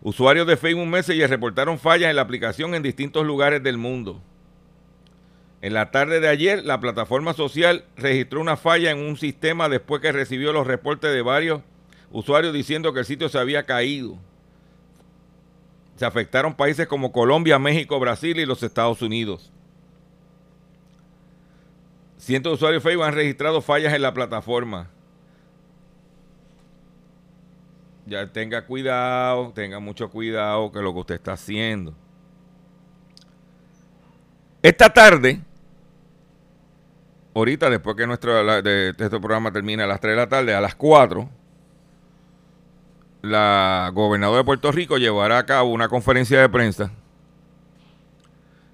Usuarios 0.00 0.46
de 0.46 0.56
Facebook 0.56 0.86
Messenger 0.86 1.30
reportaron 1.30 1.78
fallas 1.78 2.10
en 2.10 2.16
la 2.16 2.22
aplicación 2.22 2.74
en 2.74 2.82
distintos 2.82 3.24
lugares 3.24 3.62
del 3.62 3.78
mundo. 3.78 4.20
En 5.62 5.74
la 5.74 5.90
tarde 5.90 6.20
de 6.20 6.28
ayer, 6.28 6.64
la 6.64 6.80
plataforma 6.80 7.32
social 7.32 7.84
registró 7.96 8.40
una 8.40 8.56
falla 8.56 8.90
en 8.90 8.98
un 8.98 9.16
sistema 9.16 9.68
después 9.68 10.02
que 10.02 10.12
recibió 10.12 10.52
los 10.52 10.66
reportes 10.66 11.12
de 11.12 11.22
varios 11.22 11.62
usuarios 12.10 12.52
diciendo 12.52 12.92
que 12.92 13.00
el 13.00 13.06
sitio 13.06 13.28
se 13.28 13.38
había 13.38 13.62
caído. 13.62 14.18
Se 15.96 16.04
afectaron 16.04 16.54
países 16.54 16.86
como 16.86 17.12
Colombia, 17.12 17.58
México, 17.58 17.98
Brasil 18.00 18.38
y 18.38 18.44
los 18.44 18.62
Estados 18.62 19.00
Unidos. 19.02 19.52
Cientos 22.18 22.50
de 22.50 22.54
usuarios 22.54 22.82
de 22.82 22.90
Facebook 22.90 23.06
han 23.06 23.14
registrado 23.14 23.62
fallas 23.62 23.94
en 23.94 24.02
la 24.02 24.12
plataforma. 24.12 24.90
ya 28.06 28.26
tenga 28.26 28.66
cuidado, 28.66 29.52
tenga 29.54 29.78
mucho 29.78 30.10
cuidado 30.10 30.70
con 30.72 30.84
lo 30.84 30.92
que 30.92 31.00
usted 31.00 31.14
está 31.14 31.32
haciendo. 31.32 31.94
Esta 34.60 34.92
tarde, 34.92 35.40
ahorita 37.34 37.70
después 37.70 37.96
que 37.96 38.06
nuestro 38.06 38.62
de, 38.62 38.90
este 38.90 39.08
programa 39.08 39.52
termina 39.52 39.84
a 39.84 39.86
las 39.86 40.00
3 40.00 40.12
de 40.12 40.16
la 40.16 40.28
tarde, 40.28 40.54
a 40.54 40.60
las 40.60 40.74
4, 40.74 41.28
la 43.22 43.90
gobernadora 43.94 44.38
de 44.38 44.44
Puerto 44.44 44.72
Rico 44.72 44.98
llevará 44.98 45.38
a 45.38 45.46
cabo 45.46 45.70
una 45.70 45.88
conferencia 45.88 46.40
de 46.40 46.48
prensa 46.48 46.90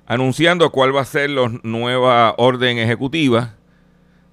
anunciando 0.07 0.71
cuál 0.71 0.97
va 0.97 1.03
a 1.03 1.05
ser 1.05 1.29
la 1.29 1.53
nueva 1.63 2.35
orden 2.39 2.79
ejecutiva 2.79 3.57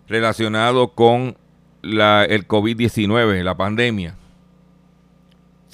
relacionado 0.08 0.94
con 0.94 1.38
la, 1.82 2.24
el 2.24 2.48
COVID-19, 2.48 3.44
la 3.44 3.58
pandemia 3.58 4.15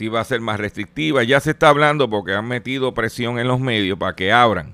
si 0.01 0.07
va 0.07 0.21
a 0.21 0.23
ser 0.23 0.41
más 0.41 0.59
restrictiva. 0.59 1.23
Ya 1.23 1.39
se 1.39 1.51
está 1.51 1.69
hablando 1.69 2.09
porque 2.09 2.33
han 2.33 2.47
metido 2.47 2.91
presión 2.95 3.37
en 3.37 3.47
los 3.47 3.59
medios 3.59 3.99
para 3.99 4.15
que 4.15 4.31
abran 4.31 4.73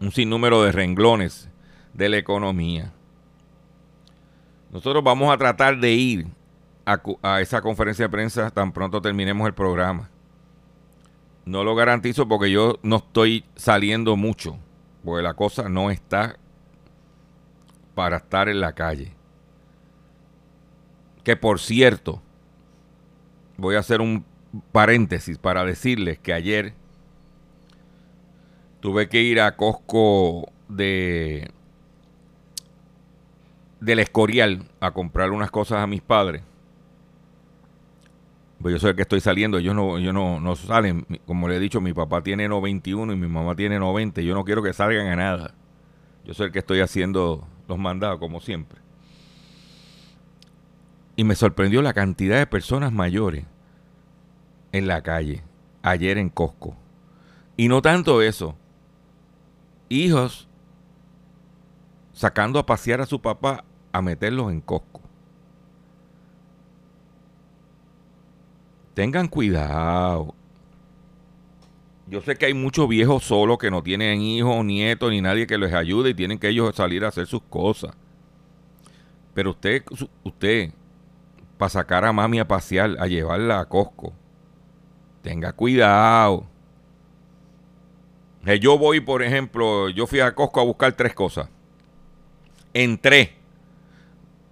un 0.00 0.10
sinnúmero 0.10 0.62
de 0.62 0.72
renglones 0.72 1.50
de 1.96 2.08
la 2.10 2.18
economía. 2.18 2.92
Nosotros 4.70 5.02
vamos 5.02 5.32
a 5.32 5.38
tratar 5.38 5.78
de 5.78 5.92
ir 5.92 6.26
a, 6.84 7.40
esa 7.40 7.62
conferencia 7.62 8.04
de 8.04 8.10
prensa 8.10 8.50
tan 8.50 8.72
pronto 8.72 9.00
terminemos 9.00 9.46
el 9.46 9.54
programa. 9.54 10.10
No 11.46 11.64
lo 11.64 11.74
garantizo 11.74 12.28
porque 12.28 12.50
yo 12.50 12.78
no 12.82 12.96
estoy 12.96 13.44
saliendo 13.54 14.16
mucho, 14.16 14.58
porque 15.04 15.22
la 15.22 15.34
cosa 15.34 15.68
no 15.68 15.90
está 15.90 16.36
para 17.94 18.18
estar 18.18 18.48
en 18.48 18.60
la 18.60 18.74
calle. 18.74 19.12
Que 21.24 21.36
por 21.36 21.60
cierto, 21.60 22.20
voy 23.56 23.76
a 23.76 23.80
hacer 23.80 24.00
un 24.00 24.24
paréntesis 24.70 25.38
para 25.38 25.64
decirles 25.64 26.18
que 26.18 26.32
ayer 26.32 26.74
tuve 28.80 29.08
que 29.08 29.22
ir 29.22 29.40
a 29.40 29.56
Costco 29.56 30.52
de 30.68 31.50
del 33.80 33.98
Escorial 33.98 34.68
a 34.80 34.92
comprar 34.92 35.30
unas 35.30 35.50
cosas 35.50 35.78
a 35.78 35.86
mis 35.86 36.02
padres. 36.02 36.42
Pues 38.60 38.72
yo 38.72 38.78
soy 38.78 38.90
el 38.90 38.96
que 38.96 39.02
estoy 39.02 39.20
saliendo, 39.20 39.58
ellos 39.58 39.74
no, 39.74 39.98
yo 39.98 40.12
no, 40.12 40.40
no 40.40 40.56
salen. 40.56 41.06
Como 41.26 41.46
le 41.48 41.56
he 41.56 41.60
dicho, 41.60 41.80
mi 41.80 41.92
papá 41.92 42.22
tiene 42.22 42.48
91 42.48 43.12
y 43.12 43.16
mi 43.16 43.28
mamá 43.28 43.54
tiene 43.54 43.78
90. 43.78 44.22
Yo 44.22 44.34
no 44.34 44.44
quiero 44.44 44.62
que 44.62 44.72
salgan 44.72 45.06
a 45.08 45.16
nada. 45.16 45.54
Yo 46.24 46.32
soy 46.32 46.46
el 46.46 46.52
que 46.52 46.60
estoy 46.60 46.80
haciendo 46.80 47.46
los 47.68 47.78
mandados, 47.78 48.18
como 48.18 48.40
siempre. 48.40 48.80
Y 51.16 51.24
me 51.24 51.34
sorprendió 51.34 51.82
la 51.82 51.92
cantidad 51.92 52.38
de 52.38 52.46
personas 52.46 52.92
mayores 52.92 53.44
en 54.72 54.86
la 54.86 55.02
calle, 55.02 55.42
ayer 55.82 56.18
en 56.18 56.30
Costco. 56.30 56.76
Y 57.56 57.68
no 57.68 57.80
tanto 57.80 58.22
eso, 58.22 58.56
hijos 59.88 60.48
sacando 62.12 62.58
a 62.58 62.66
pasear 62.66 63.00
a 63.00 63.06
su 63.06 63.20
papá 63.20 63.64
a 63.96 64.02
meterlos 64.02 64.52
en 64.52 64.60
Costco. 64.60 65.00
Tengan 68.94 69.28
cuidado. 69.28 70.34
Yo 72.06 72.20
sé 72.20 72.36
que 72.36 72.46
hay 72.46 72.54
muchos 72.54 72.88
viejos 72.88 73.24
solos 73.24 73.58
que 73.58 73.70
no 73.70 73.82
tienen 73.82 74.20
hijos, 74.20 74.64
nietos, 74.64 75.10
ni 75.10 75.20
nadie 75.20 75.46
que 75.46 75.58
les 75.58 75.72
ayude 75.72 76.10
y 76.10 76.14
tienen 76.14 76.38
que 76.38 76.48
ellos 76.48 76.74
salir 76.76 77.04
a 77.04 77.08
hacer 77.08 77.26
sus 77.26 77.42
cosas. 77.42 77.94
Pero 79.34 79.50
usted, 79.50 79.82
usted, 80.22 80.70
para 81.58 81.68
sacar 81.68 82.04
a 82.04 82.12
mami 82.12 82.38
a 82.38 82.46
pasear, 82.46 82.96
a 82.98 83.06
llevarla 83.06 83.60
a 83.60 83.64
Costco, 83.66 84.12
tenga 85.22 85.52
cuidado. 85.52 86.46
Yo 88.60 88.78
voy, 88.78 89.00
por 89.00 89.22
ejemplo, 89.22 89.88
yo 89.88 90.06
fui 90.06 90.20
a 90.20 90.34
Costco 90.34 90.60
a 90.60 90.64
buscar 90.64 90.92
tres 90.92 91.14
cosas. 91.14 91.48
Entré. 92.72 93.35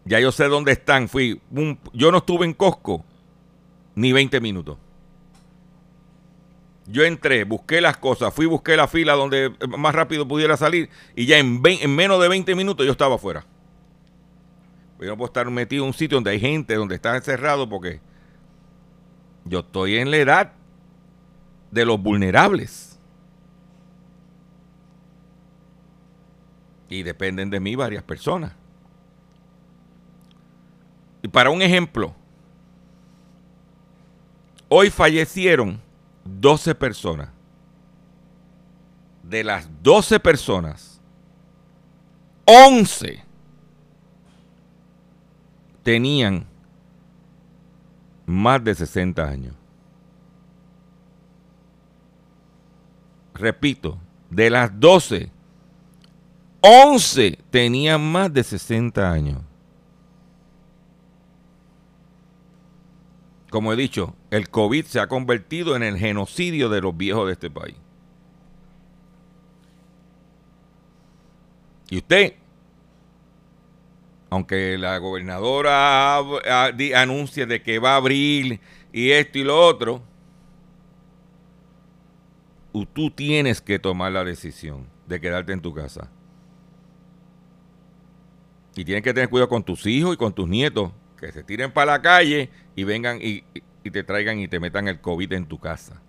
Ya 0.05 0.21
yo 0.21 0.33
sé 0.33 0.49
dónde 0.49 0.73
están. 0.73 1.09
Fui 1.09 1.41
yo 1.93 2.13
no 2.13 2.19
estuve 2.19 2.45
en 2.45 2.53
Costco 2.53 3.05
ni 3.95 4.13
20 4.13 4.41
minutos. 4.41 4.79
Yo 6.87 7.03
entré, 7.05 7.45
busqué 7.45 7.81
las 7.81 7.97
cosas, 7.97 8.35
fui, 8.35 8.45
busqué 8.45 8.77
la 8.77 8.87
fila 8.87 9.15
donde 9.15 9.51
más 9.79 9.95
rápido 9.95 10.29
pudiera 10.29 10.57
salir 10.59 10.91
y 11.17 11.25
ya 11.25 11.39
en, 11.39 11.63
en 11.65 11.97
menos 11.97 12.21
de 12.21 12.29
20 12.29 12.55
minutos 12.55 12.85
yo 12.85 12.93
estaba 12.93 13.15
afuera. 13.15 13.47
Yo 15.01 15.07
no 15.07 15.17
puedo 15.17 15.27
estar 15.27 15.51
metido 15.51 15.85
en 15.85 15.89
un 15.89 15.95
sitio 15.95 16.17
donde 16.17 16.31
hay 16.31 16.41
gente, 16.41 16.75
donde 16.75 16.95
está 16.95 17.17
encerrado, 17.17 17.69
porque 17.69 18.01
yo 19.45 19.61
estoy 19.61 19.97
en 19.97 20.11
la 20.11 20.17
edad 20.19 20.53
de 21.71 21.85
los 21.85 22.01
vulnerables. 22.01 22.99
Y 26.89 27.03
dependen 27.03 27.51
de 27.51 27.61
mí 27.61 27.75
varias 27.75 28.03
personas. 28.03 28.53
Y 31.25 31.29
para 31.29 31.49
un 31.49 31.63
ejemplo, 31.63 32.15
hoy 34.69 34.91
fallecieron 34.91 35.81
12 36.23 36.75
personas. 36.75 37.31
De 39.23 39.43
las 39.43 39.67
12 39.83 40.21
personas, 40.21 41.01
11 42.45 43.25
tenían 45.83 46.47
más 48.27 48.63
de 48.63 48.75
60 48.75 49.27
años. 49.27 49.55
Repito, 53.33 53.99
de 54.29 54.51
las 54.51 54.79
12, 54.79 55.31
11 56.61 57.39
tenían 57.49 58.13
más 58.13 58.31
de 58.31 58.45
60 58.45 59.11
años. 59.11 59.41
Como 63.55 63.73
he 63.73 63.77
dicho, 63.77 64.17
el 64.33 64.51
COVID 64.51 64.85
se 64.85 64.99
ha 64.99 65.07
convertido 65.07 65.77
en 65.77 65.85
el 65.85 65.97
genocidio 65.97 66.69
de 66.69 66.81
los 66.81 66.97
viejos 66.97 67.29
de 67.29 67.35
este 67.35 67.51
país. 67.51 67.77
Y 71.89 71.99
usted 71.99 72.35
aunque 74.29 74.77
la 74.77 74.99
gobernadora 74.99 76.19
anuncie 76.97 77.47
de 77.47 77.63
que 77.63 77.79
va 77.79 77.93
a 77.93 77.97
abrir 77.99 78.59
y 78.93 79.13
esto 79.13 79.39
y 79.39 79.45
lo 79.45 79.65
otro, 79.65 80.03
tú 82.93 83.09
tienes 83.13 83.61
que 83.61 83.79
tomar 83.79 84.11
la 84.11 84.25
decisión 84.25 84.89
de 85.07 85.21
quedarte 85.21 85.53
en 85.53 85.61
tu 85.61 85.73
casa. 85.73 86.11
Y 88.75 88.85
tienes 88.85 89.05
que 89.05 89.15
tener 89.15 89.29
cuidado 89.29 89.49
con 89.49 89.63
tus 89.63 89.87
hijos 89.87 90.15
y 90.15 90.17
con 90.17 90.33
tus 90.33 90.49
nietos, 90.49 90.91
que 91.25 91.33
se 91.33 91.43
tiren 91.43 91.73
para 91.73 91.93
la 91.93 92.03
calle 92.03 92.51
y 92.77 92.85
vengan 92.85 93.19
y, 93.21 93.45
y 93.83 93.91
te 93.91 94.05
traigan 94.05 94.39
y 94.39 94.49
te 94.49 94.61
metan 94.61 94.89
el 94.89 95.01
COVID 95.01 95.33
en 95.33 95.47
tu 95.47 95.59
casa. 95.59 96.01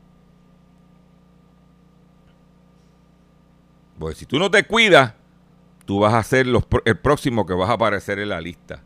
Pues 3.98 4.18
si 4.18 4.26
tú 4.26 4.40
no 4.40 4.52
te 4.52 4.66
cuidas, 4.66 5.14
tú 5.86 6.00
vas 6.00 6.14
a 6.14 6.24
ser 6.24 6.48
el 6.86 6.98
próximo 6.98 7.46
que 7.46 7.54
vas 7.54 7.70
a 7.70 7.74
aparecer 7.74 8.20
en 8.20 8.30
la 8.30 8.42
lista. 8.42 8.84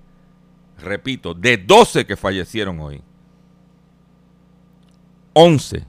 Repito, 0.77 1.33
de 1.33 1.57
12 1.57 2.05
que 2.05 2.15
fallecieron 2.15 2.79
hoy, 2.79 3.01
11 5.33 5.83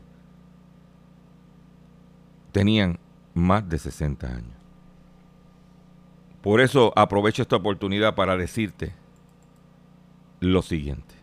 tenían 2.51 2.99
más 3.35 3.69
de 3.69 3.79
60 3.79 4.27
años. 4.27 4.57
Por 6.41 6.63
eso 6.63 6.93
aprovecho 6.97 7.43
esta 7.43 7.57
oportunidad 7.57 8.15
para 8.15 8.39
decirte 8.39 9.00
lo 10.41 10.63
siguiente. 10.63 11.15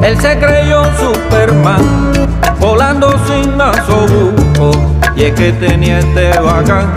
Él 0.00 0.18
se 0.20 0.38
creyó 0.38 0.84
Superman, 0.96 1.82
volando 2.58 3.12
sin 3.26 3.56
nasobuco, 3.56 4.70
y 5.14 5.24
es 5.24 5.34
que 5.34 5.52
tenía 5.52 5.98
este 5.98 6.30
bacán, 6.40 6.90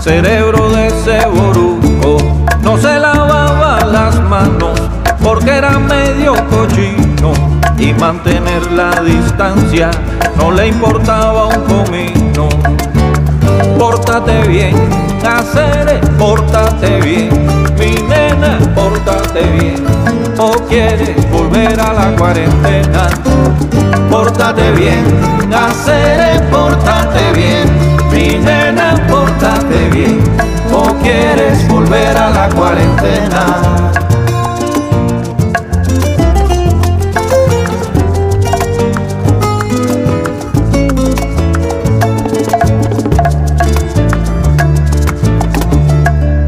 cerebro 0.00 0.70
de 0.70 0.86
ese 0.88 1.26
boruco. 1.26 2.18
No 2.62 2.76
se 2.76 2.98
lavaba 2.98 3.84
las 3.84 4.20
manos 4.22 4.80
porque 5.22 5.50
era 5.50 5.78
medio 5.78 6.34
cochino 6.48 7.32
y 7.78 7.92
mantener 7.94 8.70
la 8.72 9.00
distancia 9.02 9.90
no 10.36 10.52
le 10.52 10.68
importaba 10.68 11.46
un 11.46 11.64
comino. 11.64 12.48
Pórtate 13.78 14.46
bien, 14.48 14.74
hacer, 15.26 16.00
pórtate 16.18 17.00
bien, 17.00 17.30
mi 17.78 17.90
nena, 18.08 18.58
pórtate 18.74 19.42
bien 19.58 19.84
o 20.38 20.52
quieres 20.68 21.30
volver 21.30 21.78
a 21.80 21.92
la 21.92 22.16
cuarentena. 22.16 23.08
Pórtate 24.10 24.70
bien, 24.72 25.04
hacer 25.52 26.48
pórtate 26.50 27.32
bien, 27.34 27.68
mi 28.12 28.38
nena, 28.38 28.57
o 30.72 30.94
quieres 31.02 31.66
volver 31.68 32.16
a 32.16 32.30
la 32.30 32.48
cuarentena. 32.48 33.44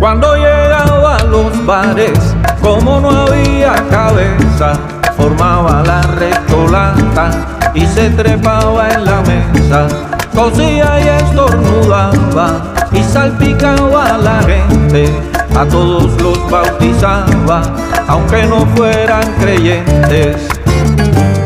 Cuando 0.00 0.34
llegaba 0.36 1.16
a 1.16 1.24
los 1.24 1.66
bares 1.66 2.18
como 2.60 3.00
no 3.00 3.10
había 3.10 3.74
cabeza, 3.90 4.72
formaba 5.16 5.82
la 5.86 6.02
recholata 6.02 7.30
y 7.74 7.86
se 7.86 8.10
trepaba 8.10 8.90
en 8.90 9.04
la 9.04 9.20
mesa. 9.22 9.86
Cosía 10.34 11.00
y 11.00 11.08
estornudaba 11.22 12.69
y 12.92 13.02
salpicaba 13.02 14.14
a 14.14 14.18
la 14.18 14.42
gente, 14.42 15.12
a 15.56 15.64
todos 15.64 16.20
los 16.22 16.50
bautizaba, 16.50 17.62
aunque 18.08 18.44
no 18.44 18.66
fueran 18.76 19.24
creyentes. 19.40 20.48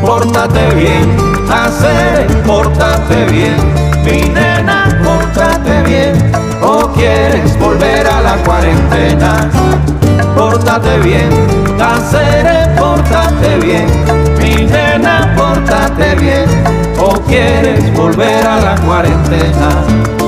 Pórtate 0.01 0.75
bien, 0.75 1.15
hacer, 1.49 2.27
pórtate 2.45 3.25
bien, 3.31 3.55
mi 4.03 4.29
nena, 4.29 4.99
pórtate 5.03 5.81
bien, 5.83 6.31
o 6.61 6.91
quieres 6.93 7.57
volver 7.59 8.07
a 8.07 8.21
la 8.21 8.35
cuarentena 8.43 9.49
pórtate 10.35 10.99
bien, 10.99 11.29
Cáceres, 11.77 12.67
pórtate 12.77 13.57
bien, 13.57 13.85
mi 14.37 14.65
nena, 14.65 15.33
pórtate 15.35 16.15
bien, 16.15 16.45
o 16.99 17.13
quieres 17.21 17.93
volver 17.95 18.45
a 18.45 18.61
la 18.61 18.75
cuarentena. 18.81 20.24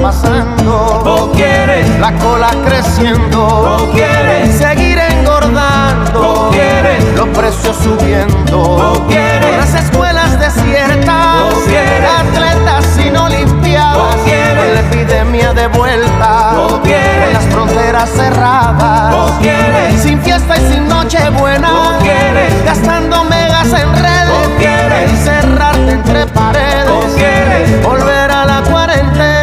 Pasando, 0.00 1.02
o 1.04 1.32
quieres 1.32 1.88
la 2.00 2.12
cola 2.14 2.50
creciendo, 2.64 3.46
o 3.46 3.92
quieres 3.92 4.56
seguir 4.56 4.98
engordando, 4.98 6.46
o 6.46 6.50
quieres 6.50 7.04
los 7.14 7.28
precios 7.28 7.76
subiendo, 7.76 8.60
o 8.60 9.06
quieres 9.06 9.56
las 9.56 9.74
escuelas 9.74 10.38
desiertas, 10.38 11.52
o 11.52 11.64
quieres 11.64 12.10
atletas 12.18 12.86
sin 12.96 13.16
olimpiadas, 13.16 13.96
o 13.96 14.24
quieres 14.24 14.74
la 14.74 14.80
epidemia 14.80 15.52
de 15.52 15.66
vuelta, 15.68 16.60
o 16.60 16.80
quieres 16.82 17.32
las 17.32 17.44
fronteras 17.44 18.10
cerradas, 18.10 19.14
o 19.14 19.38
quieres 19.40 20.00
sin 20.02 20.20
fiesta 20.22 20.56
y 20.56 20.72
sin 20.72 20.88
noche 20.88 21.18
buena, 21.30 21.72
o 21.72 21.98
quieres 21.98 22.64
gastando 22.64 23.24
megas 23.24 23.68
en 23.72 23.94
redes, 23.94 24.30
o 24.30 24.58
quieres 24.58 25.10
encerrarte 25.10 25.92
entre 25.92 26.26
paredes, 26.26 26.88
o 26.88 27.16
quieres 27.16 27.82
volver 27.82 28.30
a 28.30 28.44
la 28.46 28.62
cuarentena. 28.62 29.39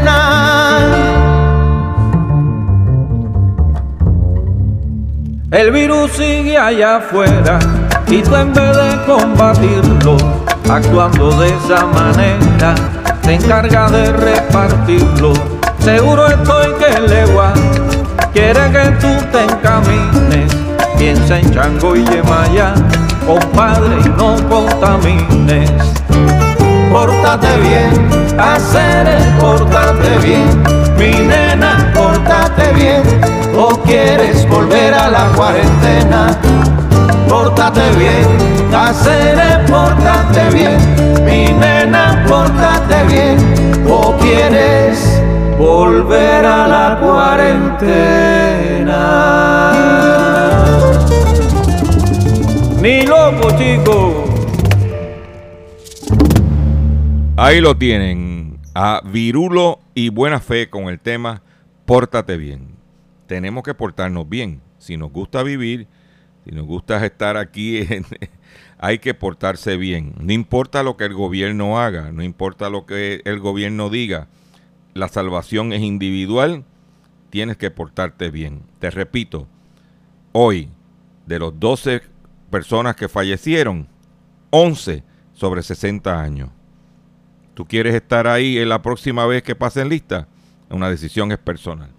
El 5.50 5.72
virus 5.72 6.12
sigue 6.12 6.58
allá 6.58 6.98
afuera 6.98 7.58
y 8.08 8.22
tú 8.22 8.36
en 8.36 8.54
vez 8.54 8.76
de 8.76 9.06
combatirlo, 9.06 10.18
actuando 10.70 11.32
de 11.40 11.48
esa 11.48 11.86
manera, 11.86 12.76
te 13.22 13.36
encarga 13.36 13.90
de 13.90 14.12
repartirlo. 14.12 15.32
Seguro 15.80 16.28
estoy 16.28 16.74
que 16.74 17.00
legua 17.00 17.54
quiere 18.34 18.60
que 18.72 18.92
tú 19.00 19.08
te 19.32 19.44
encamines. 19.46 20.54
Piensa 20.98 21.40
en 21.40 21.54
Chango 21.54 21.96
y 21.96 22.04
Yemaya, 22.04 22.74
compadre, 23.26 24.02
y 24.04 24.10
no 24.10 24.36
contamines. 24.50 25.72
pórtate 26.92 27.48
bien, 27.62 28.38
hacer 28.38 29.08
el 29.08 29.38
pórtate 29.40 30.18
bien, 30.28 30.64
mi 30.98 31.26
nena, 31.26 31.94
pórtate 32.58 32.74
bien, 32.74 33.04
o 33.56 33.70
quieres 33.84 34.50
volver 34.50 34.94
a 34.94 35.10
la 35.10 35.32
cuarentena, 35.36 36.40
pórtate 37.30 37.82
bien, 37.98 38.26
hacer 38.74 39.38
el 39.38 39.66
pórtate 39.66 40.50
bien, 40.56 40.78
mi 41.24 41.54
nena, 41.54 42.26
pórtate 42.28 43.04
bien, 43.14 43.38
o 43.88 44.16
quieres 44.18 45.22
volver 45.58 46.46
a 46.46 46.68
la 46.68 47.00
cuarentena. 47.00 48.14
Ni 52.82 53.04
loco, 53.04 53.52
chico. 53.58 54.24
Ahí 57.36 57.62
lo 57.62 57.78
tienen, 57.78 58.60
a 58.74 59.02
Virulo 59.06 59.80
y 59.94 60.10
Buena 60.10 60.40
Fe 60.40 60.70
con 60.70 60.90
el 60.90 61.00
tema 61.00 61.44
Pórtate 61.88 62.36
bien. 62.36 62.76
Tenemos 63.28 63.64
que 63.64 63.74
portarnos 63.74 64.28
bien. 64.28 64.62
Si 64.78 64.98
nos 64.98 65.10
gusta 65.10 65.42
vivir, 65.42 65.88
si 66.44 66.52
nos 66.52 66.66
gusta 66.66 67.06
estar 67.06 67.38
aquí, 67.38 67.80
hay 68.78 69.00
que 69.00 69.14
portarse 69.14 69.78
bien. 69.78 70.14
No 70.20 70.34
importa 70.34 70.84
lo 70.84 70.98
que 70.98 71.06
el 71.06 71.14
gobierno 71.14 71.80
haga, 71.80 72.12
no 72.12 72.24
importa 72.24 72.70
lo 72.70 72.86
que 72.86 73.22
el 73.24 73.40
gobierno 73.40 73.90
diga, 73.90 74.28
la 74.96 75.08
salvación 75.08 75.72
es 75.72 75.82
individual, 75.82 76.66
tienes 77.30 77.56
que 77.56 77.72
portarte 77.72 78.32
bien. 78.32 78.64
Te 78.80 78.92
repito, 78.92 79.48
hoy, 80.34 80.68
de 81.26 81.40
los 81.40 81.58
12 81.58 82.02
personas 82.52 82.98
que 82.98 83.08
fallecieron, 83.08 83.88
11 84.50 85.06
sobre 85.32 85.64
60 85.64 86.22
años. 86.22 86.50
¿Tú 87.54 87.66
quieres 87.66 87.96
estar 87.96 88.28
ahí 88.28 88.58
en 88.58 88.68
la 88.68 88.82
próxima 88.82 89.26
vez 89.26 89.42
que 89.42 89.56
pasen 89.56 89.88
lista? 89.88 90.28
Una 90.70 90.90
decisión 90.90 91.32
es 91.32 91.38
personal. 91.38 91.90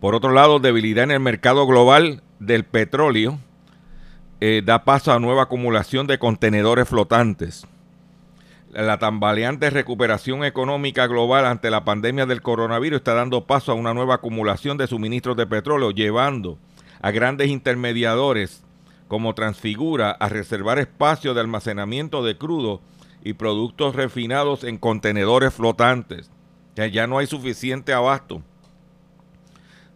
Por 0.00 0.14
otro 0.14 0.32
lado, 0.32 0.58
debilidad 0.58 1.04
en 1.04 1.12
el 1.12 1.20
mercado 1.20 1.66
global 1.66 2.22
del 2.38 2.64
petróleo 2.64 3.38
eh, 4.40 4.62
da 4.64 4.84
paso 4.84 5.12
a 5.12 5.18
nueva 5.18 5.44
acumulación 5.44 6.06
de 6.06 6.18
contenedores 6.18 6.88
flotantes. 6.88 7.66
La 8.72 8.98
tambaleante 8.98 9.70
recuperación 9.70 10.44
económica 10.44 11.06
global 11.06 11.46
ante 11.46 11.70
la 11.70 11.84
pandemia 11.84 12.26
del 12.26 12.42
coronavirus 12.42 12.98
está 12.98 13.14
dando 13.14 13.46
paso 13.46 13.72
a 13.72 13.76
una 13.76 13.94
nueva 13.94 14.16
acumulación 14.16 14.76
de 14.76 14.88
suministros 14.88 15.36
de 15.36 15.46
petróleo, 15.46 15.92
llevando 15.92 16.58
a 17.00 17.10
grandes 17.10 17.48
intermediadores 17.48 18.64
como 19.08 19.34
Transfigura 19.34 20.10
a 20.10 20.28
reservar 20.28 20.78
espacio 20.78 21.34
de 21.34 21.40
almacenamiento 21.40 22.24
de 22.24 22.36
crudo 22.36 22.80
y 23.22 23.34
productos 23.34 23.94
refinados 23.94 24.64
en 24.64 24.76
contenedores 24.76 25.54
flotantes. 25.54 26.30
Ya, 26.74 27.06
no 27.06 27.18
hay 27.18 27.26
suficiente 27.26 27.92
abasto. 27.92 28.42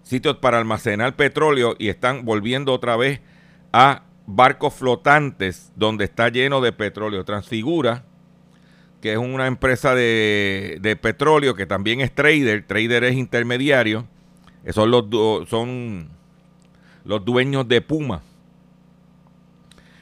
Sitios 0.03 0.37
para 0.38 0.59
almacenar 0.59 1.17
petróleo 1.17 1.75
y 1.79 1.88
están 1.88 2.25
volviendo 2.25 2.73
otra 2.73 2.97
vez 2.97 3.21
a 3.73 4.05
barcos 4.27 4.75
flotantes 4.75 5.73
donde 5.77 6.05
está 6.05 6.29
lleno 6.29 6.61
de 6.61 6.73
petróleo. 6.73 7.25
Transfigura, 7.25 8.05
que 9.03 9.12
es 9.12 9.19
una 9.19 9.47
empresa 9.47 9.95
de, 9.95 10.79
de 10.81 10.97
petróleo 10.97 11.55
que 11.55 11.67
también 11.67 12.01
es 12.01 12.14
trader, 12.14 12.67
trader 12.67 13.05
es 13.05 13.17
intermediario, 13.17 14.07
son 14.71 14.91
los, 14.91 15.05
son 15.49 16.09
los 17.05 17.25
dueños 17.25 17.69
de 17.69 17.81
Puma 17.81 18.23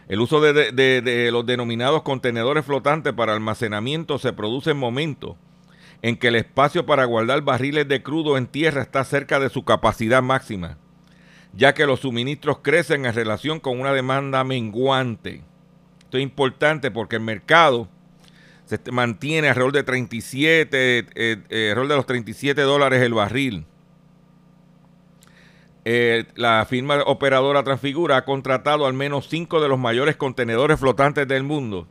el 0.08 0.20
uso 0.20 0.40
de, 0.40 1.30
los 1.32 1.46
denominados 1.46 2.02
contenedores 2.02 2.64
flotantes 2.64 3.12
para 3.12 3.32
almacenamiento 3.32 4.18
se 4.18 4.32
produce 4.32 4.70
en 4.70 4.76
momentos 4.76 5.34
en 6.02 6.16
que 6.16 6.28
el 6.28 6.36
espacio 6.36 6.86
para 6.86 7.04
guardar 7.04 7.42
barriles 7.42 7.88
de 7.88 8.02
crudo 8.02 8.36
en 8.36 8.46
tierra 8.46 8.82
está 8.82 9.04
cerca 9.04 9.40
de 9.40 9.48
su 9.48 9.64
capacidad 9.64 10.22
máxima, 10.22 10.78
ya 11.52 11.74
que 11.74 11.86
los 11.86 12.00
suministros 12.00 12.58
crecen 12.62 13.06
en 13.06 13.14
relación 13.14 13.60
con 13.60 13.80
una 13.80 13.92
demanda 13.92 14.44
menguante. 14.44 15.42
Esto 16.00 16.18
es 16.18 16.22
importante 16.22 16.90
porque 16.90 17.16
el 17.16 17.22
mercado 17.22 17.88
se 18.66 18.80
mantiene 18.90 19.48
alrededor 19.48 19.72
de 19.72 19.82
37, 19.84 20.98
eh, 20.98 21.04
eh, 21.14 21.68
alrededor 21.70 21.88
de 21.88 21.96
los 21.96 22.06
37 22.06 22.60
dólares 22.62 23.02
el 23.02 23.14
barril. 23.14 23.66
Eh, 25.88 26.24
la 26.34 26.66
firma 26.68 27.00
operadora 27.06 27.62
Transfigura 27.62 28.16
ha 28.16 28.24
contratado 28.24 28.86
al 28.86 28.92
menos 28.92 29.28
cinco 29.28 29.60
de 29.60 29.68
los 29.68 29.78
mayores 29.78 30.16
contenedores 30.16 30.80
flotantes 30.80 31.28
del 31.28 31.44
mundo, 31.44 31.86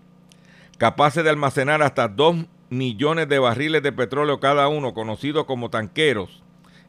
capaces 0.77 1.23
de 1.23 1.29
almacenar 1.29 1.81
hasta 1.81 2.09
2 2.09 2.45
millones 2.69 3.27
de 3.29 3.39
barriles 3.39 3.83
de 3.83 3.91
petróleo 3.91 4.39
cada 4.39 4.67
uno, 4.67 4.93
conocidos 4.93 5.45
como 5.45 5.69
tanqueros, 5.69 6.43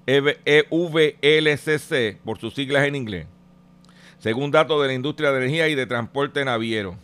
EVLCC, 0.06 1.20
por 2.24 2.38
sus 2.38 2.54
siglas 2.54 2.86
en 2.86 2.94
inglés, 2.94 3.26
según 4.18 4.50
datos 4.50 4.80
de 4.82 4.88
la 4.88 4.94
industria 4.94 5.32
de 5.32 5.38
energía 5.38 5.68
y 5.68 5.74
de 5.74 5.86
transporte 5.86 6.44
naviero. 6.44 6.96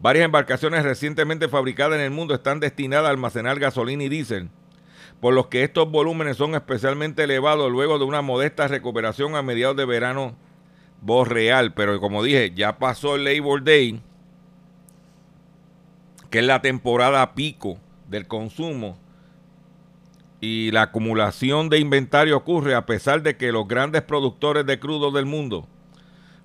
Varias 0.00 0.24
embarcaciones 0.24 0.82
recientemente 0.82 1.48
fabricadas 1.48 1.98
en 1.98 2.04
el 2.04 2.10
mundo 2.10 2.34
están 2.34 2.60
destinadas 2.60 3.06
a 3.06 3.10
almacenar 3.10 3.58
gasolina 3.58 4.04
y 4.04 4.08
diésel 4.08 4.50
por 5.24 5.32
los 5.32 5.46
que 5.46 5.64
estos 5.64 5.90
volúmenes 5.90 6.36
son 6.36 6.54
especialmente 6.54 7.24
elevados 7.24 7.70
luego 7.70 7.98
de 7.98 8.04
una 8.04 8.20
modesta 8.20 8.68
recuperación 8.68 9.36
a 9.36 9.42
mediados 9.42 9.74
de 9.74 9.86
verano 9.86 10.36
borreal. 11.00 11.72
Pero 11.72 11.98
como 11.98 12.22
dije, 12.22 12.52
ya 12.54 12.78
pasó 12.78 13.14
el 13.14 13.24
Labor 13.24 13.64
Day, 13.64 14.02
que 16.34 16.40
es 16.40 16.46
la 16.46 16.60
temporada 16.62 17.32
pico 17.36 17.78
del 18.08 18.26
consumo, 18.26 18.98
y 20.40 20.72
la 20.72 20.82
acumulación 20.82 21.68
de 21.68 21.78
inventario 21.78 22.36
ocurre 22.36 22.74
a 22.74 22.86
pesar 22.86 23.22
de 23.22 23.36
que 23.36 23.52
los 23.52 23.68
grandes 23.68 24.02
productores 24.02 24.66
de 24.66 24.80
crudo 24.80 25.12
del 25.12 25.26
mundo, 25.26 25.68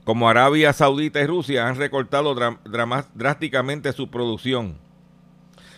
como 0.04 0.30
Arabia 0.30 0.73
Saudita 0.73 1.21
y 1.21 1.25
Rusia, 1.25 1.67
han 1.67 1.75
recortado 1.75 2.36
drásticamente 3.15 3.91
su 3.91 4.12
producción, 4.12 4.78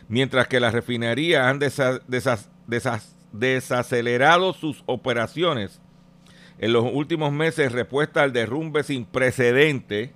mientras 0.09 0.49
que 0.49 0.59
las 0.59 0.73
refinerías 0.73 1.47
han 1.47 1.59
desacelerado 3.31 4.51
sus 4.51 4.83
operaciones 4.87 5.79
en 6.57 6.73
los 6.73 6.83
últimos 6.83 7.31
meses 7.31 7.71
respuesta 7.71 8.23
al 8.23 8.33
derrumbe 8.33 8.83
sin 8.83 9.05
precedente 9.05 10.13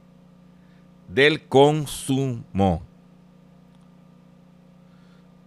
del 1.07 1.47
consumo. 1.47 2.83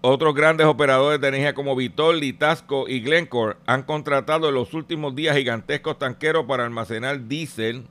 Otros 0.01 0.35
grandes 0.35 0.67
operadores 0.67 1.21
de 1.21 1.29
energía 1.29 1.55
como 1.55 1.75
Vitol, 1.75 2.21
Litasco 2.21 2.89
y 2.89 3.01
Glencore 3.01 3.57
han 3.67 3.83
contratado 3.83 4.49
en 4.49 4.55
los 4.55 4.73
últimos 4.73 5.15
días 5.17 5.37
gigantescos 5.37 5.99
tanqueros 5.99 6.47
para 6.47 6.65
almacenar 6.65 7.27
diésel 7.27 7.85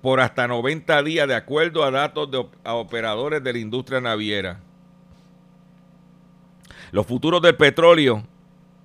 por 0.00 0.18
hasta 0.18 0.48
90 0.48 1.02
días 1.04 1.28
de 1.28 1.36
acuerdo 1.36 1.84
a 1.84 1.92
datos 1.92 2.28
de 2.32 2.44
operadores 2.64 3.44
de 3.44 3.52
la 3.52 3.58
industria 3.60 4.00
naviera. 4.00 4.58
Los 6.90 7.06
futuros 7.06 7.40
del 7.40 7.56
petróleo 7.56 8.24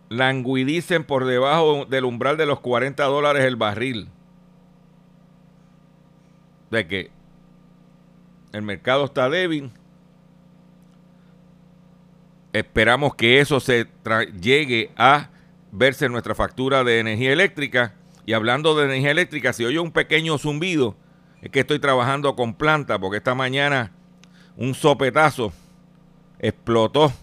languidicen 0.10 1.04
por 1.04 1.26
debajo 1.26 1.86
del 1.86 2.06
umbral 2.06 2.38
de 2.38 2.45
los 2.45 2.60
40 2.60 3.04
dólares 3.06 3.43
el 3.43 3.56
barril. 3.56 4.10
De 6.69 6.88
que 6.88 7.10
el 8.54 8.62
mercado 8.62 9.06
está 9.06 9.30
débil. 9.30 9.71
Esperamos 12.60 13.15
que 13.15 13.39
eso 13.39 13.60
se 13.60 13.88
llegue 14.41 14.91
a 14.98 15.30
verse 15.72 16.06
en 16.06 16.12
nuestra 16.12 16.34
factura 16.34 16.84
de 16.84 17.00
energía 17.00 17.32
eléctrica. 17.32 17.93
Y 18.26 18.34
hablando 18.34 18.76
de 18.76 18.86
energía 18.86 19.12
eléctrica, 19.12 19.54
si 19.54 19.63
oye 19.63 19.80
un 19.80 19.91
pequeño 19.91 20.38
zumbido, 20.38 20.98
es 21.41 21.52
que 21.52 21.62
estoy 21.62 21.80
trabajando 21.80 22.36
con 22.36 22.56
planta, 22.56 23.00
porque 23.00 23.17
esta 23.17 23.36
mañana 23.36 23.91
un 24.56 24.74
sopetazo 24.74 25.54
explotó 26.39 27.13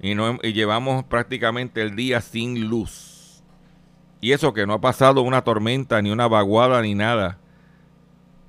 y, 0.00 0.14
no, 0.14 0.38
llevamos 0.40 1.04
prácticamente 1.04 1.82
el 1.82 1.94
día 1.94 2.20
sin 2.20 2.68
luz. 2.68 3.42
Y 4.20 4.32
eso 4.32 4.52
que 4.52 4.66
no 4.66 4.74
ha 4.74 4.80
pasado 4.80 5.20
una 5.20 5.42
tormenta, 5.42 6.00
ni 6.00 6.10
una 6.10 6.26
vaguada, 6.28 6.80
ni 6.82 6.94
nada. 6.94 7.38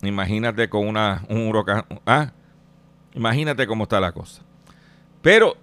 Imagínate 0.02 0.70
con 0.70 0.88
una, 0.88 1.26
un 1.30 1.48
huracán. 1.48 1.86
Ah, 2.06 2.32
imagínate 3.14 3.68
cómo 3.68 3.84
está 3.84 4.00
la 4.00 4.12
cosa. 4.12 4.44
Pero 5.22 5.58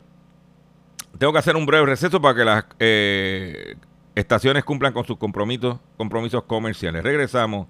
tengo 1.18 1.32
que 1.32 1.38
hacer 1.38 1.56
un 1.56 1.66
breve 1.66 1.86
receso 1.86 2.20
para 2.20 2.34
que 2.34 2.44
las 2.44 2.64
eh, 2.78 3.76
estaciones 4.14 4.64
cumplan 4.64 4.92
con 4.92 5.04
sus 5.04 5.16
compromisos, 5.16 5.78
compromisos 5.96 6.44
comerciales. 6.44 7.02
Regresamos 7.02 7.66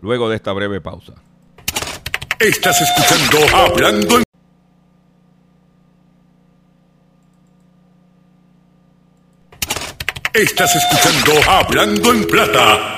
luego 0.00 0.28
de 0.28 0.36
esta 0.36 0.52
breve 0.52 0.80
pausa. 0.80 1.14
Estás 2.38 2.80
escuchando 2.80 3.56
Hablando 3.56 4.18
en 4.18 4.22
Estás 10.34 10.76
escuchando 10.76 11.50
Hablando 11.50 12.12
en 12.12 12.24
Plata. 12.26 12.94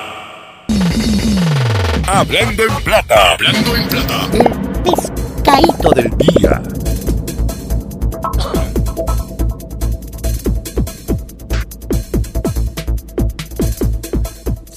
Hablando 2.07 2.63
en 2.65 2.85
Plata. 2.85 3.33
Hablando 3.33 3.77
en 3.77 3.89
Plata. 3.89 4.29
pescadito 4.85 5.91
del 5.93 6.11
día. 6.19 6.60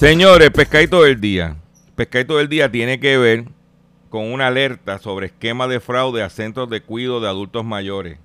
Señores, 0.04 0.50
pescadito 0.50 1.02
del 1.02 1.18
día. 1.18 1.56
Pescadito 1.96 2.36
del 2.36 2.50
día 2.50 2.70
tiene 2.70 3.00
que 3.00 3.16
ver 3.16 3.46
con 4.10 4.30
una 4.30 4.48
alerta 4.48 4.98
sobre 4.98 5.28
esquema 5.28 5.66
de 5.66 5.80
fraude 5.80 6.22
a 6.22 6.28
centros 6.28 6.68
de 6.68 6.82
cuidado 6.82 7.22
de 7.22 7.28
adultos 7.28 7.64
mayores. 7.64 8.18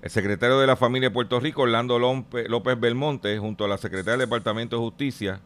El 0.00 0.08
secretario 0.08 0.58
de 0.58 0.66
la 0.66 0.76
Familia 0.76 1.10
de 1.10 1.12
Puerto 1.12 1.40
Rico, 1.40 1.60
Orlando 1.60 1.98
López 1.98 2.80
Belmonte, 2.80 3.36
junto 3.36 3.66
a 3.66 3.68
la 3.68 3.76
secretaria 3.76 4.12
del 4.12 4.28
Departamento 4.30 4.76
de 4.76 4.82
Justicia, 4.82 5.40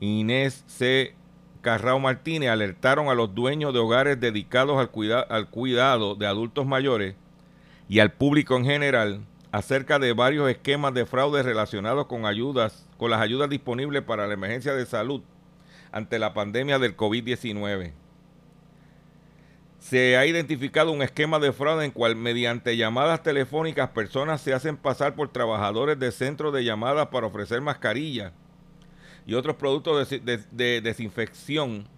Inés 0.00 0.64
C. 0.66 1.14
Carrao 1.62 1.98
Martínez, 1.98 2.50
alertaron 2.50 3.08
a 3.08 3.14
los 3.14 3.34
dueños 3.34 3.72
de 3.72 3.78
hogares 3.78 4.20
dedicados 4.20 4.76
al, 4.76 5.26
al 5.30 5.48
cuidado 5.48 6.14
de 6.14 6.26
adultos 6.26 6.66
mayores 6.66 7.14
y 7.88 8.00
al 8.00 8.12
público 8.12 8.54
en 8.58 8.66
general 8.66 9.20
acerca 9.52 9.98
de 9.98 10.12
varios 10.12 10.48
esquemas 10.48 10.94
de 10.94 11.06
fraude 11.06 11.42
relacionados 11.42 12.06
con 12.06 12.24
ayudas, 12.24 12.86
con 12.96 13.10
las 13.10 13.20
ayudas 13.20 13.50
disponibles 13.50 14.02
para 14.02 14.26
la 14.26 14.34
emergencia 14.34 14.74
de 14.74 14.86
salud 14.86 15.22
ante 15.92 16.18
la 16.18 16.34
pandemia 16.34 16.78
del 16.78 16.96
COVID-19. 16.96 17.92
Se 19.78 20.16
ha 20.16 20.26
identificado 20.26 20.92
un 20.92 21.02
esquema 21.02 21.38
de 21.38 21.52
fraude 21.52 21.86
en 21.86 21.90
cual 21.90 22.14
mediante 22.14 22.76
llamadas 22.76 23.22
telefónicas 23.22 23.90
personas 23.90 24.40
se 24.40 24.52
hacen 24.52 24.76
pasar 24.76 25.14
por 25.14 25.32
trabajadores 25.32 25.98
de 25.98 26.12
centros 26.12 26.52
de 26.52 26.64
llamadas 26.64 27.08
para 27.08 27.26
ofrecer 27.26 27.60
mascarillas 27.60 28.32
y 29.26 29.34
otros 29.34 29.56
productos 29.56 30.10
de, 30.10 30.40
de 30.50 30.80
desinfección 30.80 31.88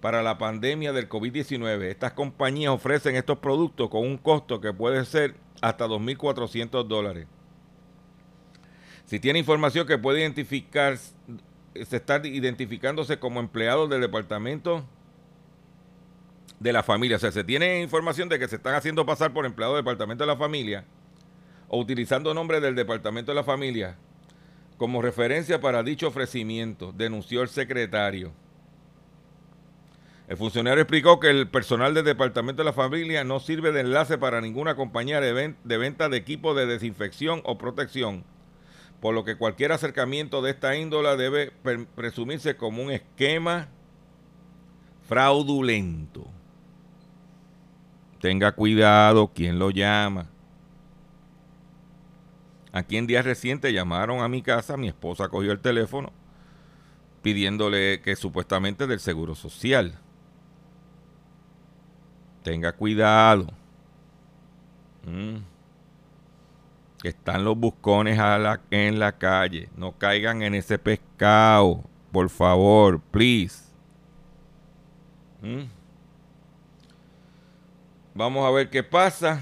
para 0.00 0.22
la 0.22 0.38
pandemia 0.38 0.92
del 0.92 1.08
COVID-19. 1.08 1.84
Estas 1.84 2.12
compañías 2.12 2.72
ofrecen 2.72 3.16
estos 3.16 3.38
productos 3.38 3.88
con 3.88 4.02
un 4.02 4.18
costo 4.18 4.60
que 4.60 4.72
puede 4.72 5.04
ser 5.04 5.34
hasta 5.60 5.86
2.400 5.86 6.86
dólares. 6.86 7.26
Si 9.04 9.20
tiene 9.20 9.38
información 9.38 9.86
que 9.86 9.98
puede 9.98 10.20
identificar, 10.20 10.96
se 10.98 11.96
está 11.96 12.20
identificándose 12.26 13.18
como 13.18 13.40
empleados 13.40 13.88
del 13.88 14.00
departamento 14.00 14.84
de 16.58 16.72
la 16.72 16.82
familia. 16.82 17.16
O 17.16 17.20
sea, 17.20 17.32
se 17.32 17.44
tiene 17.44 17.82
información 17.82 18.28
de 18.28 18.38
que 18.38 18.48
se 18.48 18.56
están 18.56 18.74
haciendo 18.74 19.06
pasar 19.06 19.32
por 19.32 19.46
empleados 19.46 19.76
del 19.76 19.84
departamento 19.84 20.24
de 20.24 20.28
la 20.28 20.36
familia 20.36 20.84
o 21.68 21.78
utilizando 21.78 22.34
nombres 22.34 22.62
del 22.62 22.74
departamento 22.74 23.30
de 23.30 23.36
la 23.36 23.44
familia 23.44 23.96
como 24.76 25.00
referencia 25.00 25.60
para 25.60 25.82
dicho 25.82 26.08
ofrecimiento, 26.08 26.92
denunció 26.92 27.42
el 27.42 27.48
secretario. 27.48 28.32
El 30.28 30.36
funcionario 30.36 30.82
explicó 30.82 31.20
que 31.20 31.30
el 31.30 31.48
personal 31.48 31.94
del 31.94 32.04
Departamento 32.04 32.62
de 32.62 32.66
la 32.66 32.72
Familia 32.72 33.22
no 33.22 33.38
sirve 33.38 33.70
de 33.70 33.80
enlace 33.80 34.18
para 34.18 34.40
ninguna 34.40 34.74
compañía 34.74 35.20
de, 35.20 35.54
venta 35.64 36.08
de 36.08 36.16
equipos 36.16 36.56
de 36.56 36.66
desinfección 36.66 37.42
o 37.44 37.58
protección, 37.58 38.24
por 39.00 39.14
lo 39.14 39.24
que 39.24 39.36
cualquier 39.36 39.70
acercamiento 39.70 40.42
de 40.42 40.50
esta 40.50 40.76
índola 40.76 41.14
debe 41.14 41.52
presumirse 41.94 42.56
como 42.56 42.82
un 42.82 42.90
esquema 42.90 43.68
fraudulento. 45.08 46.26
Tenga 48.20 48.50
cuidado 48.50 49.30
quién 49.32 49.60
lo 49.60 49.70
llama. 49.70 50.28
Aquí 52.72 52.96
en 52.96 53.06
días 53.06 53.24
recientes 53.24 53.72
llamaron 53.72 54.22
a 54.22 54.28
mi 54.28 54.42
casa, 54.42 54.76
mi 54.76 54.88
esposa 54.88 55.28
cogió 55.28 55.52
el 55.52 55.60
teléfono 55.60 56.12
pidiéndole 57.22 58.00
que 58.02 58.14
supuestamente 58.14 58.86
del 58.86 59.00
Seguro 59.00 59.34
Social 59.34 59.98
Tenga 62.46 62.70
cuidado. 62.70 63.48
Mm. 65.04 65.38
Están 67.02 67.44
los 67.44 67.58
buscones 67.58 68.20
en 68.70 69.00
la 69.00 69.18
calle. 69.18 69.68
No 69.76 69.98
caigan 69.98 70.42
en 70.42 70.54
ese 70.54 70.78
pescado. 70.78 71.82
Por 72.12 72.30
favor, 72.30 73.00
please. 73.00 73.64
Mm. 75.42 75.64
Vamos 78.14 78.46
a 78.46 78.52
ver 78.52 78.70
qué 78.70 78.84
pasa. 78.84 79.40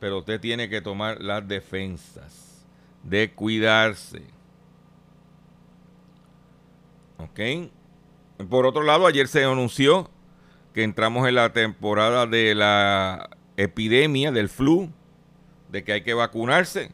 Pero 0.00 0.20
usted 0.20 0.40
tiene 0.40 0.70
que 0.70 0.80
tomar 0.80 1.20
las 1.20 1.46
defensas 1.46 2.64
de 3.02 3.30
cuidarse. 3.30 4.22
¿Ok? 7.18 7.70
Por 8.48 8.66
otro 8.66 8.82
lado, 8.82 9.06
ayer 9.06 9.28
se 9.28 9.44
anunció 9.44 10.10
que 10.74 10.82
entramos 10.82 11.26
en 11.26 11.36
la 11.36 11.52
temporada 11.52 12.26
de 12.26 12.54
la 12.54 13.30
epidemia 13.56 14.30
del 14.30 14.48
flu, 14.48 14.92
de 15.70 15.84
que 15.84 15.92
hay 15.92 16.02
que 16.02 16.14
vacunarse. 16.14 16.92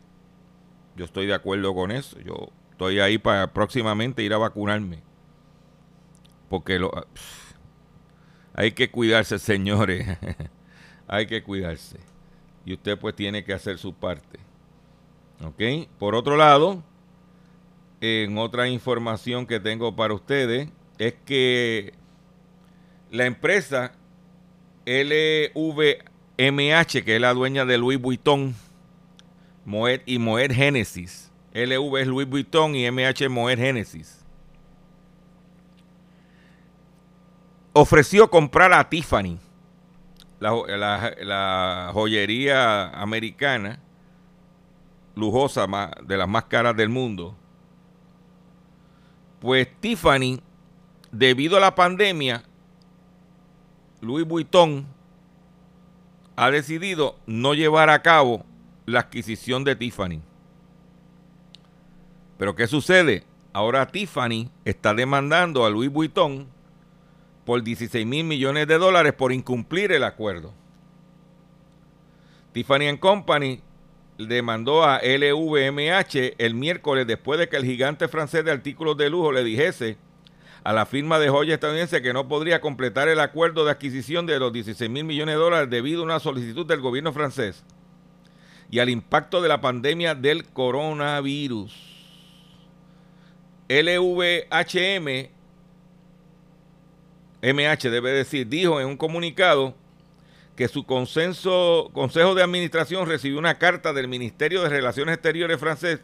Yo 0.96 1.04
estoy 1.04 1.26
de 1.26 1.34
acuerdo 1.34 1.74
con 1.74 1.90
eso. 1.90 2.18
Yo 2.20 2.50
estoy 2.70 3.00
ahí 3.00 3.18
para 3.18 3.52
próximamente 3.52 4.22
ir 4.22 4.32
a 4.34 4.38
vacunarme. 4.38 5.02
Porque 6.48 6.78
lo, 6.78 6.92
hay 8.54 8.72
que 8.72 8.90
cuidarse, 8.90 9.38
señores. 9.38 10.06
hay 11.08 11.26
que 11.26 11.42
cuidarse. 11.42 11.98
Y 12.64 12.74
usted 12.74 12.98
pues 12.98 13.16
tiene 13.16 13.44
que 13.44 13.52
hacer 13.52 13.78
su 13.78 13.94
parte. 13.94 14.38
¿Ok? 15.44 15.88
Por 15.98 16.14
otro 16.14 16.36
lado, 16.36 16.84
en 18.00 18.38
otra 18.38 18.68
información 18.68 19.46
que 19.46 19.58
tengo 19.58 19.96
para 19.96 20.14
ustedes, 20.14 20.68
es 21.06 21.14
que 21.24 21.92
la 23.10 23.26
empresa 23.26 23.92
LVMH, 24.86 26.04
que 27.04 27.16
es 27.16 27.20
la 27.20 27.34
dueña 27.34 27.64
de 27.64 27.76
Louis 27.76 28.00
Vuitton 28.00 28.54
Moet 29.64 30.02
y 30.06 30.20
Moet 30.20 30.52
Genesis, 30.52 31.32
LV 31.54 31.96
es 31.96 32.06
Louis 32.06 32.28
Vuitton 32.28 32.76
y 32.76 32.88
MH 32.88 33.28
Moet 33.28 33.56
Genesis, 33.56 34.24
ofreció 37.72 38.30
comprar 38.30 38.72
a 38.72 38.88
Tiffany, 38.88 39.40
la, 40.38 41.90
joyería 41.92 42.90
americana, 42.90 43.80
lujosa, 45.16 45.66
de 46.04 46.16
las 46.16 46.28
más 46.28 46.44
caras 46.44 46.76
del 46.76 46.90
mundo. 46.90 47.36
Pues 49.40 49.68
Tiffany 49.80 50.40
debido 51.12 51.58
a 51.58 51.60
la 51.60 51.74
pandemia, 51.74 52.42
Louis 54.00 54.26
Vuitton 54.26 54.86
ha 56.34 56.50
decidido 56.50 57.16
no 57.26 57.54
llevar 57.54 57.90
a 57.90 58.02
cabo 58.02 58.44
la 58.86 59.00
adquisición 59.00 59.62
de 59.62 59.76
Tiffany. 59.76 60.22
Pero 62.38 62.56
¿qué 62.56 62.66
sucede? 62.66 63.24
Ahora 63.52 63.86
Tiffany 63.86 64.50
está 64.64 64.94
demandando 64.94 65.64
a 65.64 65.70
Louis 65.70 65.92
Vuitton 65.92 66.48
por 67.44 67.62
16 67.62 68.06
mil 68.06 68.24
millones 68.24 68.66
de 68.66 68.78
dólares 68.78 69.12
por 69.12 69.32
incumplir 69.32 69.92
el 69.92 70.04
acuerdo. 70.04 70.52
Tiffany 72.52 72.96
Company 72.98 73.60
demandó 74.18 74.84
a 74.84 74.98
LVMH 74.98 76.34
el 76.38 76.54
miércoles 76.54 77.06
después 77.06 77.38
de 77.38 77.48
que 77.48 77.56
el 77.56 77.64
gigante 77.64 78.08
francés 78.08 78.44
de 78.44 78.52
artículos 78.52 78.96
de 78.96 79.10
lujo 79.10 79.32
le 79.32 79.44
dijese 79.44 79.98
a 80.64 80.72
la 80.72 80.86
firma 80.86 81.18
de 81.18 81.28
joya 81.28 81.54
estadounidense 81.54 82.02
que 82.02 82.12
no 82.12 82.28
podría 82.28 82.60
completar 82.60 83.08
el 83.08 83.20
acuerdo 83.20 83.64
de 83.64 83.72
adquisición 83.72 84.26
de 84.26 84.38
los 84.38 84.52
16 84.52 84.88
mil 84.90 85.04
millones 85.04 85.34
de 85.34 85.40
dólares 85.40 85.70
debido 85.70 86.02
a 86.02 86.04
una 86.04 86.20
solicitud 86.20 86.66
del 86.66 86.80
gobierno 86.80 87.12
francés 87.12 87.64
y 88.70 88.78
al 88.78 88.88
impacto 88.88 89.42
de 89.42 89.48
la 89.48 89.60
pandemia 89.60 90.14
del 90.14 90.44
coronavirus. 90.44 91.74
LVHM, 93.68 95.28
MH 97.42 97.90
debe 97.90 98.12
decir, 98.12 98.48
dijo 98.48 98.80
en 98.80 98.86
un 98.86 98.96
comunicado 98.96 99.74
que 100.56 100.68
su 100.68 100.84
consenso, 100.84 101.90
consejo 101.92 102.34
de 102.34 102.42
administración 102.42 103.06
recibió 103.06 103.38
una 103.38 103.58
carta 103.58 103.92
del 103.92 104.08
Ministerio 104.08 104.62
de 104.62 104.68
Relaciones 104.68 105.14
Exteriores 105.14 105.58
francés 105.58 106.00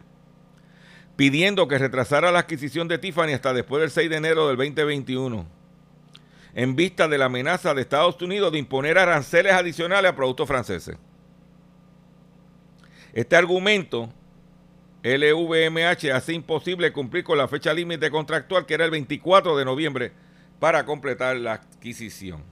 pidiendo 1.19 1.67
que 1.67 1.79
retrasara 1.79 2.31
la 2.31 2.39
adquisición 2.39 2.87
de 2.87 2.97
Tiffany 2.97 3.33
hasta 3.33 3.53
después 3.53 3.81
del 3.81 3.91
6 3.91 4.09
de 4.09 4.17
enero 4.19 4.47
del 4.47 4.57
2021, 4.57 5.49
en 6.55 6.77
vista 6.77 7.09
de 7.09 7.19
la 7.19 7.25
amenaza 7.25 7.75
de 7.75 7.81
Estados 7.81 8.23
Unidos 8.23 8.53
de 8.53 8.61
imponer 8.61 8.99
aranceles 8.99 9.53
adicionales 9.53 10.13
a 10.13 10.15
productos 10.15 10.47
franceses. 10.47 10.97
Este 13.13 13.35
argumento, 13.35 14.11
LVMH, 15.03 16.13
hace 16.15 16.35
imposible 16.35 16.93
cumplir 16.93 17.25
con 17.25 17.37
la 17.37 17.49
fecha 17.49 17.75
límite 17.75 18.13
contractual, 18.13 18.65
que 18.65 18.75
era 18.75 18.85
el 18.85 18.93
24 18.93 19.57
de 19.57 19.65
noviembre, 19.65 20.13
para 20.61 20.85
completar 20.85 21.37
la 21.37 21.55
adquisición. 21.55 22.45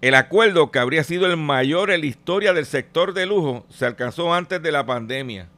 El 0.00 0.16
acuerdo, 0.16 0.72
que 0.72 0.80
habría 0.80 1.04
sido 1.04 1.26
el 1.26 1.36
mayor 1.36 1.92
en 1.92 2.00
la 2.00 2.06
historia 2.06 2.52
del 2.52 2.66
sector 2.66 3.14
de 3.14 3.24
lujo, 3.24 3.64
se 3.70 3.86
alcanzó 3.86 4.34
antes 4.34 4.60
de 4.60 4.72
la 4.72 4.84
pandemia 4.84 5.48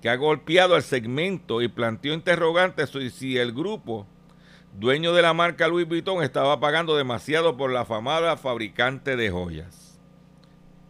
que 0.00 0.08
ha 0.08 0.16
golpeado 0.16 0.74
al 0.74 0.82
segmento 0.82 1.62
y 1.62 1.68
planteó 1.68 2.14
interrogantes 2.14 2.90
sobre 2.90 3.10
si 3.10 3.36
el 3.36 3.52
grupo 3.52 4.06
dueño 4.78 5.12
de 5.12 5.22
la 5.22 5.34
marca 5.34 5.68
Louis 5.68 5.86
Vuitton, 5.86 6.22
estaba 6.22 6.60
pagando 6.60 6.96
demasiado 6.96 7.56
por 7.56 7.72
la 7.72 7.80
afamada 7.80 8.36
fabricante 8.36 9.16
de 9.16 9.30
joyas. 9.30 9.98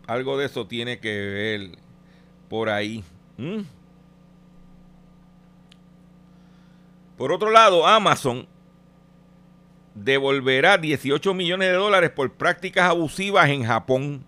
Algo 0.07 0.39
de 0.39 0.47
eso 0.47 0.67
tiene 0.67 0.99
que 0.99 1.09
ver 1.09 1.79
por 2.49 2.69
ahí. 2.69 3.05
Por 7.17 7.33
otro 7.33 7.51
lado, 7.51 7.87
Amazon 7.87 8.47
devolverá 9.95 10.79
18 10.79 11.35
millones 11.35 11.69
de 11.69 11.75
dólares 11.75 12.11
por 12.11 12.33
prácticas 12.33 12.89
abusivas 12.91 13.49
en 13.51 13.65
Japón. 13.65 14.25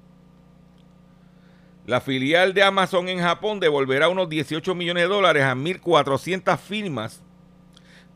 La 1.93 2.01
filial 2.01 2.55
de 2.55 2.63
Amazon 2.63 3.07
en 3.11 3.21
Japón 3.21 3.61
devolverá 3.61 4.09
unos 4.09 4.27
18 4.27 4.75
millones 4.75 5.03
de 5.03 5.09
dólares 5.11 5.43
a 5.43 5.55
1.400 5.55 6.57
firmas 6.57 7.23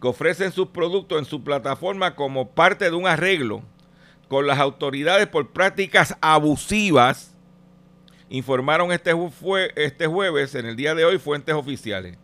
que 0.01 0.09
ofrecen 0.09 0.51
sus 0.51 0.69
productos 0.69 1.19
en 1.19 1.27
su 1.27 1.45
plataforma 1.45 2.15
como 2.15 2.53
parte 2.53 2.87
de 2.87 2.97
un 2.97 3.07
arreglo 3.07 3.63
con 4.29 4.47
las 4.47 4.61
autoridades 4.61 5.27
por 5.27 5.53
prácticas 5.53 6.17
abusivas, 6.23 7.37
informaron 8.31 8.93
este, 8.93 9.13
este 9.77 10.07
jueves, 10.07 10.55
en 10.55 10.65
el 10.65 10.75
día 10.75 10.95
de 10.95 11.05
hoy, 11.05 11.19
fuentes 11.19 11.55
oficiales. 11.55 12.17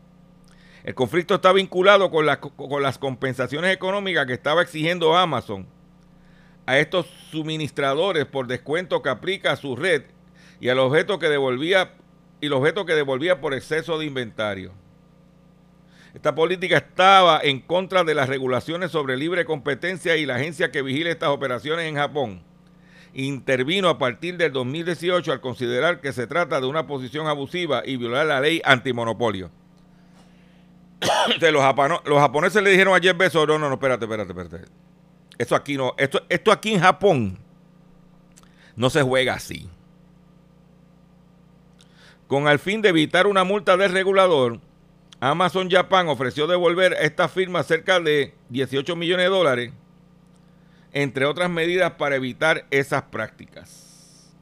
El 0.84 0.94
conflicto 0.94 1.34
está 1.34 1.52
vinculado 1.52 2.10
con, 2.10 2.24
con 2.56 2.82
las 2.82 2.96
compensaciones 2.96 3.74
económicas 3.74 4.24
que 4.24 4.32
estaba 4.32 4.62
exigiendo 4.62 5.14
Amazon 5.14 5.66
a 6.64 6.78
estos 6.78 7.04
suministradores 7.30 8.24
por 8.24 8.46
descuento 8.46 9.02
que 9.02 9.10
aplica 9.10 9.52
a 9.52 9.56
su 9.56 9.76
red 9.76 10.04
y 10.62 10.68
al 10.68 10.78
objeto 10.78 11.18
que 11.18 11.28
devolvía 11.28 11.92
y 12.40 12.46
el 12.46 12.52
objeto 12.52 12.86
que 12.86 12.94
devolvía 12.94 13.40
por 13.40 13.52
exceso 13.52 13.98
de 13.98 14.06
inventario. 14.06 14.72
Esta 16.14 16.36
política 16.36 16.76
estaba 16.76 17.40
en 17.42 17.58
contra 17.60 18.04
de 18.04 18.14
las 18.14 18.28
regulaciones 18.28 18.92
sobre 18.92 19.16
libre 19.16 19.44
competencia 19.44 20.16
y 20.16 20.24
la 20.24 20.36
agencia 20.36 20.70
que 20.70 20.82
vigila 20.82 21.10
estas 21.10 21.30
operaciones 21.30 21.86
en 21.86 21.96
Japón 21.96 22.44
intervino 23.12 23.88
a 23.88 23.98
partir 23.98 24.36
del 24.36 24.52
2018 24.52 25.32
al 25.32 25.40
considerar 25.40 26.00
que 26.00 26.12
se 26.12 26.28
trata 26.28 26.60
de 26.60 26.66
una 26.68 26.86
posición 26.86 27.26
abusiva 27.26 27.82
y 27.84 27.96
violar 27.96 28.26
la 28.26 28.40
ley 28.40 28.62
antimonopolio. 28.64 29.50
los, 31.40 32.20
japoneses 32.20 32.62
le 32.62 32.70
dijeron 32.70 32.94
a 32.94 33.00
Jeff 33.00 33.16
no, 33.34 33.46
no, 33.46 33.58
no, 33.58 33.74
espérate, 33.74 34.04
espérate, 34.04 34.30
espérate. 34.30 34.70
Esto 35.38 35.56
aquí 35.56 35.76
no, 35.76 35.94
esto, 35.98 36.22
esto 36.28 36.52
aquí 36.52 36.74
en 36.74 36.80
Japón 36.80 37.38
no 38.76 38.88
se 38.90 39.02
juega 39.02 39.34
así. 39.34 39.68
Con 42.26 42.48
el 42.48 42.58
fin 42.58 42.82
de 42.82 42.88
evitar 42.88 43.26
una 43.26 43.44
multa 43.44 43.76
del 43.76 43.92
regulador, 43.92 44.60
Amazon 45.20 45.70
Japan 45.70 46.08
ofreció 46.08 46.46
devolver 46.46 46.94
a 46.94 47.02
esta 47.02 47.28
firma 47.28 47.62
cerca 47.62 48.00
de 48.00 48.34
18 48.48 48.96
millones 48.96 49.26
de 49.26 49.30
dólares, 49.30 49.72
entre 50.92 51.26
otras 51.26 51.48
medidas 51.48 51.92
para 51.92 52.16
evitar 52.16 52.66
esas 52.70 53.02
prácticas. 53.02 54.32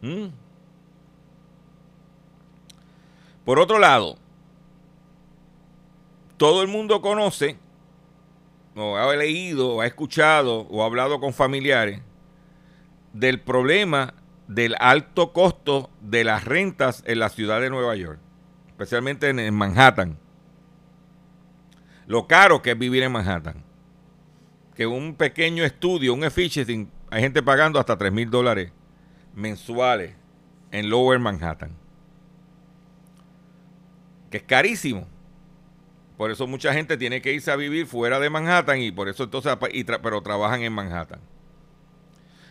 ¿Mm? 0.00 0.28
Por 3.44 3.58
otro 3.58 3.78
lado, 3.78 4.16
todo 6.36 6.62
el 6.62 6.68
mundo 6.68 7.00
conoce, 7.00 7.56
o 8.74 8.96
ha 8.96 9.14
leído, 9.14 9.80
ha 9.80 9.86
escuchado, 9.86 10.66
o 10.70 10.82
ha 10.82 10.86
hablado 10.86 11.20
con 11.20 11.32
familiares 11.32 12.00
del 13.12 13.40
problema 13.40 14.14
del 14.50 14.74
alto 14.80 15.32
costo 15.32 15.90
de 16.00 16.24
las 16.24 16.44
rentas 16.44 17.04
en 17.06 17.20
la 17.20 17.28
ciudad 17.28 17.60
de 17.60 17.70
Nueva 17.70 17.94
York, 17.94 18.18
especialmente 18.66 19.28
en, 19.28 19.54
Manhattan. 19.54 20.18
Lo 22.08 22.26
caro 22.26 22.60
que 22.60 22.72
es 22.72 22.78
vivir 22.78 23.04
en 23.04 23.12
Manhattan. 23.12 23.62
Que 24.74 24.88
un 24.88 25.14
pequeño 25.14 25.62
estudio, 25.62 26.12
un 26.14 26.24
efficiency, 26.24 26.88
hay 27.10 27.22
gente 27.22 27.44
pagando 27.44 27.78
hasta 27.78 27.96
3 27.96 28.12
mil 28.12 28.28
dólares 28.28 28.72
mensuales 29.34 30.16
en 30.72 30.90
Lower 30.90 31.20
Manhattan. 31.20 31.70
Que 34.32 34.38
es 34.38 34.42
carísimo. 34.42 35.06
Por 36.16 36.32
eso 36.32 36.48
mucha 36.48 36.72
gente 36.72 36.96
tiene 36.96 37.22
que 37.22 37.32
irse 37.32 37.52
a 37.52 37.56
vivir 37.56 37.86
fuera 37.86 38.18
de 38.18 38.28
Manhattan 38.28 38.80
y 38.80 38.90
por 38.90 39.08
eso 39.08 39.22
entonces, 39.22 39.56
pero 40.02 40.22
trabajan 40.22 40.62
en 40.62 40.72
Manhattan. 40.72 41.20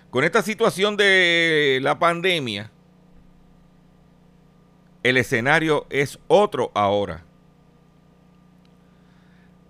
Con 0.10 0.24
esta 0.24 0.42
situación 0.42 0.98
de 0.98 1.80
la 1.84 2.00
pandemia, 2.00 2.72
el 5.04 5.18
escenario 5.18 5.86
es 5.90 6.18
otro 6.28 6.72
ahora. 6.74 7.24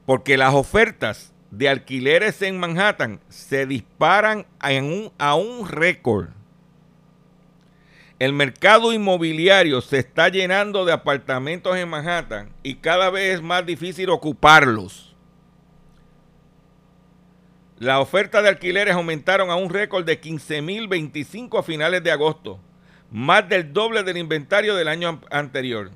Porque 0.06 0.38
las 0.38 0.54
ofertas 0.54 1.34
de 1.52 1.67
alquileres 1.67 2.41
en 2.41 2.58
Manhattan 2.58 3.19
se 3.28 3.65
disparan 3.65 4.45
a 4.60 5.36
un 5.36 5.67
récord. 5.67 6.30
El 8.17 8.34
mercado 8.34 8.93
inmobiliario 8.93 9.82
se 9.82 9.99
está 9.99 10.30
llenando 10.30 10.86
de 10.86 10.93
apartamentos 10.93 11.75
en 11.75 11.89
Manhattan 11.89 12.49
y 12.63 12.75
cada 12.75 13.10
vez 13.10 13.36
es 13.36 13.41
más 13.41 13.65
difícil 13.65 14.10
ocuparlos. 14.10 15.09
La 17.80 18.00
oferta 18.02 18.42
de 18.42 18.50
alquileres 18.50 18.94
aumentaron 18.94 19.50
a 19.50 19.56
un 19.56 19.70
récord 19.70 20.04
de 20.04 20.20
15.025 20.20 21.58
a 21.58 21.63
finales 21.63 22.04
de 22.04 22.12
agosto, 22.12 22.60
más 23.10 23.48
del 23.48 23.72
doble 23.72 24.04
del 24.04 24.18
inventario 24.18 24.76
del 24.76 24.89
año 24.89 25.22
anterior. 25.32 25.92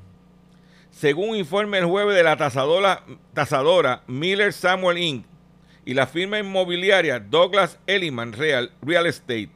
Según 0.92 1.32
un 1.32 1.36
informe 1.36 1.80
el 1.80 1.86
jueves 1.86 2.16
de 2.16 2.24
la 2.24 2.38
tasadora, 2.38 4.04
Miller 4.08 4.54
Samuel 4.54 4.98
Inc. 4.98 5.26
y 5.84 5.94
la 5.94 6.08
firma 6.08 6.40
inmobiliaria 6.40 7.20
Douglas 7.20 7.78
Elliman 7.86 8.32
Real, 8.32 8.72
Real 8.82 9.06
Estate, 9.06 9.50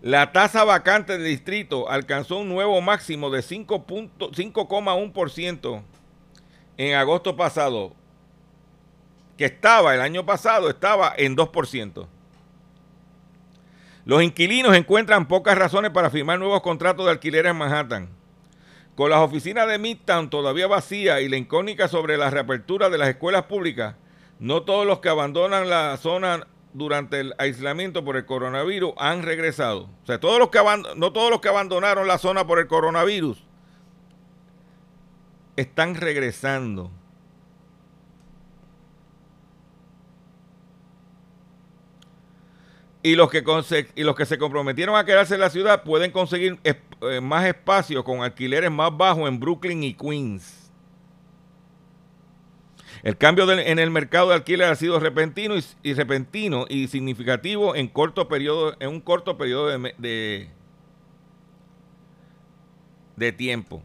la 0.00 0.32
tasa 0.32 0.64
vacante 0.64 1.18
de 1.18 1.24
distrito 1.24 1.90
alcanzó 1.90 2.38
un 2.38 2.48
nuevo 2.48 2.80
máximo 2.80 3.28
de 3.28 3.40
5,1% 3.40 5.82
en 6.78 6.94
agosto 6.94 7.36
pasado, 7.36 7.94
que 9.40 9.46
estaba 9.46 9.94
el 9.94 10.02
año 10.02 10.26
pasado, 10.26 10.68
estaba 10.68 11.14
en 11.16 11.34
2%. 11.34 12.06
Los 14.04 14.22
inquilinos 14.22 14.76
encuentran 14.76 15.28
pocas 15.28 15.56
razones 15.56 15.92
para 15.92 16.10
firmar 16.10 16.38
nuevos 16.38 16.60
contratos 16.60 17.06
de 17.06 17.12
alquiler 17.12 17.46
en 17.46 17.56
Manhattan. 17.56 18.10
Con 18.94 19.08
las 19.08 19.20
oficinas 19.20 19.66
de 19.66 19.78
Midtown 19.78 20.28
todavía 20.28 20.66
vacías 20.66 21.22
y 21.22 21.30
la 21.30 21.38
incógnita 21.38 21.88
sobre 21.88 22.18
la 22.18 22.28
reapertura 22.28 22.90
de 22.90 22.98
las 22.98 23.08
escuelas 23.08 23.44
públicas, 23.44 23.94
no 24.40 24.64
todos 24.64 24.86
los 24.86 25.00
que 25.00 25.08
abandonan 25.08 25.70
la 25.70 25.96
zona 25.96 26.46
durante 26.74 27.20
el 27.20 27.34
aislamiento 27.38 28.04
por 28.04 28.18
el 28.18 28.26
coronavirus 28.26 28.92
han 28.98 29.22
regresado. 29.22 29.88
O 30.02 30.06
sea, 30.06 30.20
todos 30.20 30.38
los 30.38 30.50
que 30.50 30.60
no 30.96 31.14
todos 31.14 31.30
los 31.30 31.40
que 31.40 31.48
abandonaron 31.48 32.06
la 32.06 32.18
zona 32.18 32.46
por 32.46 32.58
el 32.58 32.66
coronavirus 32.66 33.42
están 35.56 35.94
regresando. 35.94 36.90
Y 43.02 43.14
los, 43.14 43.30
que 43.30 43.42
y 43.94 44.02
los 44.02 44.14
que 44.14 44.26
se 44.26 44.36
comprometieron 44.36 44.94
a 44.94 45.04
quedarse 45.04 45.34
en 45.34 45.40
la 45.40 45.48
ciudad 45.48 45.84
pueden 45.84 46.10
conseguir 46.10 46.58
eh, 46.64 47.20
más 47.22 47.46
espacio 47.46 48.04
con 48.04 48.22
alquileres 48.22 48.70
más 48.70 48.94
bajos 48.94 49.26
en 49.26 49.40
Brooklyn 49.40 49.82
y 49.82 49.94
Queens. 49.94 50.60
El 53.02 53.16
cambio 53.16 53.50
en 53.50 53.78
el 53.78 53.90
mercado 53.90 54.28
de 54.28 54.34
alquiler 54.34 54.68
ha 54.68 54.74
sido 54.74 55.00
repentino 55.00 55.54
y, 55.82 55.94
repentino 55.94 56.66
y 56.68 56.88
significativo 56.88 57.74
en 57.74 57.88
corto 57.88 58.28
periodo, 58.28 58.76
en 58.78 58.90
un 58.90 59.00
corto 59.00 59.38
periodo 59.38 59.68
de, 59.68 60.50
de, 63.16 63.32
tiempo. 63.32 63.82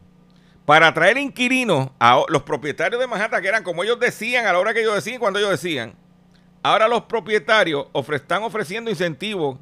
Para 0.65 0.87
atraer 0.87 1.17
inquilinos 1.17 1.91
a 1.99 2.23
los 2.27 2.43
propietarios 2.43 2.99
de 2.99 3.07
Manhattan, 3.07 3.41
que 3.41 3.47
eran 3.47 3.63
como 3.63 3.83
ellos 3.83 3.99
decían, 3.99 4.45
a 4.47 4.51
la 4.51 4.59
hora 4.59 4.73
que 4.73 4.81
ellos 4.81 4.95
decían, 4.95 5.19
cuando 5.19 5.39
ellos 5.39 5.51
decían, 5.51 5.95
Ahora 6.65 6.87
los 6.87 7.03
propietarios 7.03 7.85
están 8.13 8.41
ofreciendo 8.41 8.89
incentivos 8.89 9.59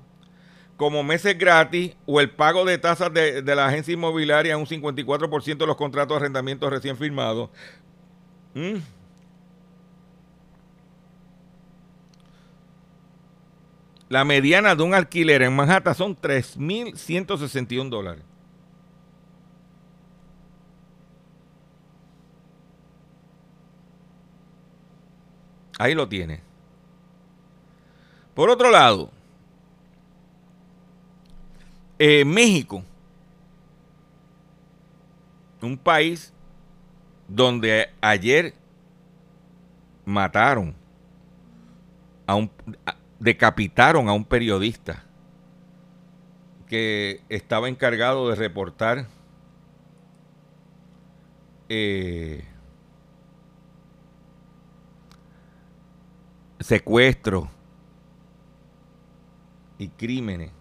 como 0.77 1.03
meses 1.03 1.37
gratis 1.37 1.97
o 2.05 2.21
el 2.21 2.29
pago 2.29 2.63
de 2.63 2.77
tasas 2.77 3.13
de, 3.13 3.41
la 3.41 3.65
agencia 3.65 3.93
inmobiliaria 3.93 4.53
en 4.53 4.59
un 4.59 4.65
54% 4.65 5.57
de 5.57 5.67
los 5.67 5.75
contratos 5.75 6.15
de 6.15 6.15
arrendamiento 6.15 6.69
recién 6.69 6.95
firmados. 6.95 7.49
Mm. 8.53 8.77
La 14.07 14.23
mediana 14.23 14.73
de 14.73 14.83
un 14.83 14.93
alquiler 14.93 15.41
en 15.41 15.53
Manhattan 15.53 15.95
son 15.95 16.15
3.161 16.15 17.89
dólares. 17.89 18.23
Ahí 25.77 25.93
lo 25.95 26.07
tiene. 26.07 26.52
Por 28.33 28.49
otro 28.49 28.71
lado, 28.71 29.11
eh, 31.99 32.25
México, 32.25 32.83
un 35.61 35.77
país 35.77 36.33
donde 37.27 37.89
ayer 38.01 38.53
mataron 40.03 40.75
a 42.27 42.35
un 42.35 42.51
decapitaron 43.19 44.09
a 44.09 44.13
un 44.13 44.25
periodista 44.25 45.05
que 46.67 47.21
estaba 47.29 47.69
encargado 47.69 48.27
de 48.29 48.35
reportar 48.35 49.07
eh, 51.69 52.43
secuestros 56.59 57.47
y 59.83 59.89
crímenes. 59.89 60.51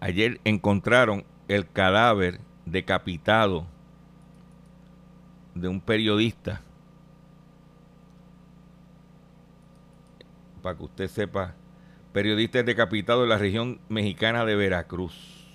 Ayer 0.00 0.40
encontraron 0.44 1.24
el 1.48 1.68
cadáver 1.70 2.40
decapitado 2.66 3.66
de 5.54 5.68
un 5.68 5.80
periodista. 5.80 6.62
Para 10.62 10.76
que 10.76 10.84
usted 10.84 11.08
sepa, 11.08 11.54
periodista 12.12 12.62
decapitado 12.62 13.22
en 13.22 13.30
la 13.30 13.38
región 13.38 13.80
mexicana 13.88 14.44
de 14.44 14.56
Veracruz. 14.56 15.46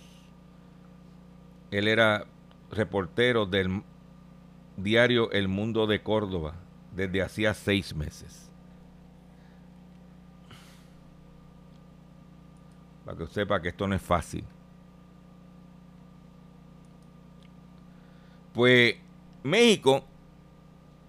Él 1.72 1.88
era 1.88 2.26
reportero 2.72 3.46
del 3.46 3.84
diario 4.78 5.32
El 5.32 5.48
Mundo 5.48 5.88
de 5.88 6.02
Córdoba 6.02 6.56
desde 6.96 7.22
hacía 7.22 7.54
seis 7.54 7.96
meses. 7.96 8.43
Para 13.06 13.18
que 13.18 13.28
sepa 13.28 13.62
que 13.62 13.70
esto 13.70 13.88
no 13.88 13.96
es 13.96 14.02
fácil. 14.02 14.46
Pues 18.54 18.96
México, 19.44 20.06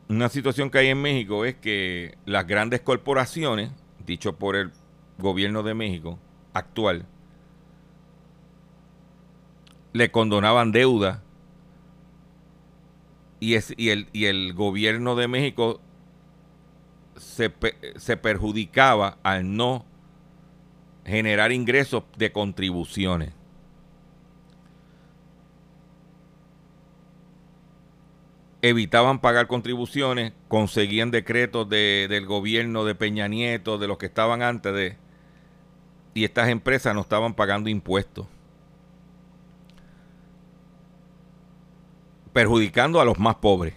una 0.09 0.28
situación 0.28 0.70
que 0.70 0.78
hay 0.78 0.88
en 0.88 1.01
México 1.01 1.45
es 1.45 1.55
que 1.57 2.16
las 2.24 2.47
grandes 2.47 2.80
corporaciones, 2.80 3.70
dicho 4.05 4.36
por 4.36 4.57
el 4.57 4.72
gobierno 5.18 5.62
de 5.62 5.74
México 5.74 6.18
actual, 6.53 7.07
le 9.92 10.11
condonaban 10.11 10.72
deuda 10.72 11.22
y, 13.40 13.55
el, 13.55 14.55
gobierno 14.55 15.14
de 15.16 15.28
México 15.28 15.80
se 17.16 18.16
perjudicaba 18.16 19.18
al 19.22 19.55
no 19.55 19.84
generar 21.05 21.52
ingresos 21.52 22.05
de 22.16 22.32
contribuciones. 22.32 23.32
Evitaban 28.62 29.20
pagar 29.20 29.46
contribuciones, 29.46 30.32
conseguían 30.48 31.11
decretos 31.11 31.68
de- 31.68 32.07
del 32.09 32.24
gobierno 32.24 32.84
de 32.84 32.94
Peña 32.94 33.28
Nieto, 33.28 33.76
de 33.76 33.86
los 33.88 33.98
que 33.98 34.07
estaban 34.07 34.40
antes 34.40 34.72
de... 34.72 34.96
Y 36.14 36.24
estas 36.24 36.48
empresas 36.48 36.94
no 36.94 37.02
estaban 37.02 37.34
pagando 37.34 37.68
impuestos. 37.68 38.26
Perjudicando 42.32 43.00
a 43.00 43.05
los 43.05 43.18
más 43.18 43.34
pobres. 43.36 43.74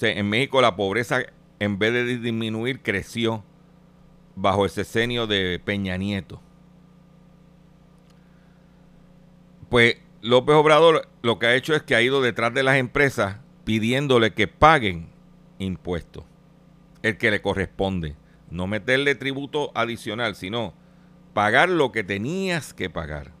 En 0.00 0.28
México 0.28 0.60
la 0.60 0.76
pobreza, 0.76 1.22
en 1.58 1.78
vez 1.78 1.92
de 1.92 2.04
disminuir, 2.18 2.82
creció 2.82 3.44
bajo 4.34 4.64
el 4.64 4.70
sesenio 4.70 5.26
de 5.26 5.60
Peña 5.64 5.96
Nieto. 5.96 6.40
Pues 9.68 9.96
López 10.20 10.54
Obrador 10.54 11.08
lo 11.22 11.38
que 11.38 11.46
ha 11.46 11.54
hecho 11.54 11.74
es 11.74 11.82
que 11.82 11.94
ha 11.94 12.02
ido 12.02 12.20
detrás 12.20 12.52
de 12.54 12.62
las 12.62 12.76
empresas 12.76 13.36
pidiéndole 13.64 14.34
que 14.34 14.48
paguen 14.48 15.08
impuestos, 15.58 16.24
el 17.02 17.16
que 17.16 17.30
le 17.30 17.42
corresponde. 17.42 18.16
No 18.50 18.66
meterle 18.66 19.14
tributo 19.14 19.72
adicional, 19.74 20.34
sino 20.34 20.74
pagar 21.32 21.68
lo 21.68 21.90
que 21.90 22.04
tenías 22.04 22.74
que 22.74 22.90
pagar. 22.90 23.32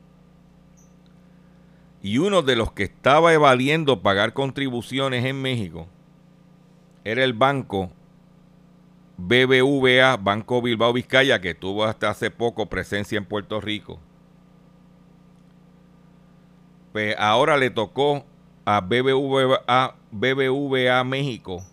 Y 2.02 2.18
uno 2.18 2.42
de 2.42 2.56
los 2.56 2.72
que 2.72 2.84
estaba 2.84 3.32
evadiendo 3.32 4.02
pagar 4.02 4.32
contribuciones 4.32 5.24
en 5.24 5.40
México 5.40 5.86
era 7.04 7.22
el 7.22 7.32
banco 7.32 7.92
BBVA, 9.16 10.16
Banco 10.16 10.62
Bilbao 10.62 10.92
Vizcaya, 10.92 11.40
que 11.40 11.54
tuvo 11.54 11.84
hasta 11.84 12.10
hace 12.10 12.30
poco 12.30 12.66
presencia 12.66 13.18
en 13.18 13.24
Puerto 13.24 13.60
Rico. 13.60 14.00
Pues 16.92 17.14
ahora 17.18 17.56
le 17.56 17.70
tocó 17.70 18.24
a 18.64 18.80
BBVA, 18.80 19.96
BBVA 20.10 21.04
México 21.04 21.64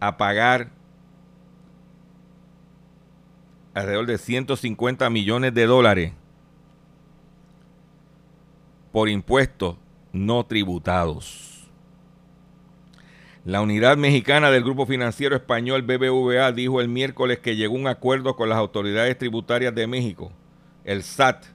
a 0.00 0.16
pagar 0.16 0.70
alrededor 3.74 4.06
de 4.06 4.18
150 4.18 5.10
millones 5.10 5.54
de 5.54 5.66
dólares 5.66 6.12
por 8.92 9.08
impuestos 9.08 9.76
no 10.12 10.44
tributados. 10.46 11.47
La 13.48 13.62
unidad 13.62 13.96
mexicana 13.96 14.50
del 14.50 14.62
Grupo 14.62 14.84
Financiero 14.84 15.34
Español 15.34 15.80
BBVA 15.80 16.52
dijo 16.52 16.82
el 16.82 16.88
miércoles 16.88 17.38
que 17.38 17.56
llegó 17.56 17.76
un 17.76 17.86
acuerdo 17.86 18.36
con 18.36 18.50
las 18.50 18.58
autoridades 18.58 19.16
tributarias 19.16 19.74
de 19.74 19.86
México, 19.86 20.30
el 20.84 21.02
SAT, 21.02 21.46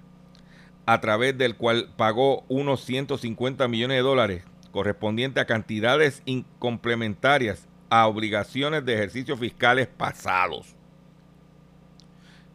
a 0.87 0.99
través 1.01 1.37
del 1.37 1.55
cual 1.55 1.91
pagó 1.95 2.45
unos 2.47 2.83
150 2.83 3.67
millones 3.67 3.97
de 3.97 4.01
dólares 4.01 4.43
correspondiente 4.71 5.39
a 5.39 5.45
cantidades 5.45 6.23
in- 6.25 6.47
complementarias 6.57 7.67
a 7.91 8.07
obligaciones 8.07 8.83
de 8.83 8.95
ejercicios 8.95 9.39
fiscales 9.39 9.85
pasados. 9.85 10.75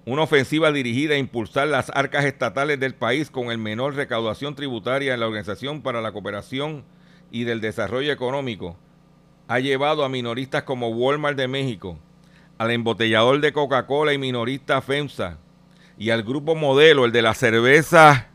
Una 0.05 0.22
ofensiva 0.22 0.72
dirigida 0.72 1.14
a 1.14 1.18
impulsar 1.18 1.68
las 1.68 1.91
arcas 1.91 2.24
estatales 2.24 2.80
del 2.80 2.97
país 2.97 3.30
con 3.30 3.53
el 3.53 3.59
menor 3.59 3.95
recaudación 3.95 4.57
tributaria 4.57 5.14
en 5.14 5.20
la 5.20 5.26
Organización 5.28 5.80
para 5.80 6.01
la 6.01 6.11
Cooperación 6.11 6.82
y 7.30 7.45
del 7.45 7.61
Desarrollo 7.61 8.11
Económico 8.11 8.76
ha 9.49 9.59
llevado 9.61 10.05
a 10.05 10.09
minoristas 10.11 10.62
como 10.62 10.90
Walmart 10.90 11.36
de 11.36 11.49
México, 11.49 11.99
al 12.59 12.70
embotellador 12.70 13.40
de 13.40 13.53
Coca-Cola 13.53 14.12
y 14.12 14.18
minorista 14.18 14.82
FEMSA, 14.82 15.38
y 15.96 16.11
al 16.11 16.22
grupo 16.22 16.55
modelo, 16.55 17.07
el 17.07 17.12
de 17.12 17.22
la 17.22 17.34
cerveza 17.34 18.28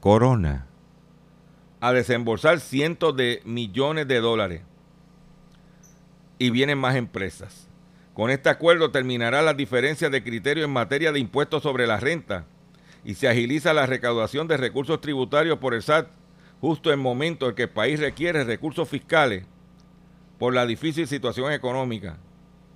Corona, 0.00 0.66
a 1.80 1.92
desembolsar 1.92 2.60
cientos 2.60 3.16
de 3.16 3.42
millones 3.44 4.08
de 4.08 4.20
dólares. 4.20 4.62
Y 6.38 6.50
vienen 6.50 6.78
más 6.78 6.96
empresas. 6.96 7.68
Con 8.14 8.30
este 8.30 8.48
acuerdo 8.48 8.90
terminará 8.90 9.42
las 9.42 9.56
diferencias 9.56 10.10
de 10.10 10.22
criterio 10.22 10.64
en 10.64 10.70
materia 10.70 11.12
de 11.12 11.18
impuestos 11.18 11.62
sobre 11.62 11.86
la 11.86 11.98
renta 11.98 12.46
y 13.04 13.14
se 13.14 13.28
agiliza 13.28 13.74
la 13.74 13.86
recaudación 13.86 14.48
de 14.48 14.56
recursos 14.56 15.00
tributarios 15.00 15.58
por 15.58 15.74
el 15.74 15.82
SAT 15.82 16.08
justo 16.60 16.92
en 16.92 16.98
momento 17.00 17.48
en 17.48 17.54
que 17.54 17.64
el 17.64 17.68
país 17.70 18.00
requiere 18.00 18.44
recursos 18.44 18.88
fiscales 18.88 19.44
por 20.38 20.54
la 20.54 20.66
difícil 20.66 21.06
situación 21.06 21.52
económica, 21.52 22.18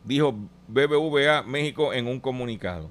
dijo 0.05 0.35
BBVA 0.69 1.43
México 1.43 1.93
en 1.93 2.07
un 2.07 2.21
comunicado. 2.21 2.89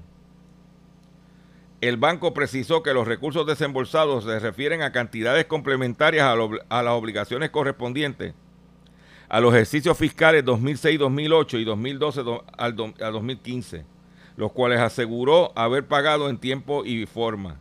El 1.80 1.96
banco 1.96 2.34
precisó 2.34 2.82
que 2.82 2.92
los 2.92 3.08
recursos 3.08 3.46
desembolsados 3.46 4.24
se 4.24 4.38
refieren 4.38 4.82
a 4.82 4.92
cantidades 4.92 5.46
complementarias 5.46 6.26
a, 6.68 6.82
las 6.82 6.92
obligaciones 6.92 7.50
correspondientes 7.50 8.34
a 9.30 9.40
los 9.40 9.54
ejercicios 9.54 9.96
fiscales 9.96 10.44
2006-2008 10.44 11.60
y 11.60 11.64
2012 11.64 12.22
do- 12.24 12.44
al 12.58 12.74
do- 12.76 12.92
a 13.00 13.10
2015, 13.10 13.84
los 14.36 14.50
cuales 14.52 14.80
aseguró 14.80 15.52
haber 15.56 15.86
pagado 15.86 16.28
en 16.28 16.36
tiempo 16.38 16.84
y 16.84 17.06
forma. 17.06 17.60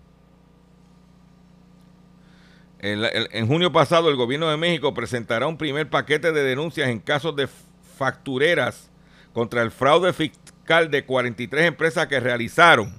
En, 2.82 3.48
junio 3.48 3.74
pasado, 3.74 4.10
el 4.10 4.16
gobierno 4.16 4.50
de 4.50 4.56
México 4.56 4.94
presentará 4.94 5.48
un 5.48 5.58
primer 5.58 5.90
paquete 5.90 6.32
de 6.32 6.44
denuncias 6.44 6.88
en 6.88 7.00
casos 7.00 7.36
de 7.36 7.50
factureras 7.98 8.90
contra 9.34 9.62
el 9.62 9.72
fraude 9.72 10.14
fiscal 10.14 10.90
de 10.90 11.06
43 11.06 11.66
empresas 11.66 12.08
que 12.08 12.22
realizaron 12.22 12.98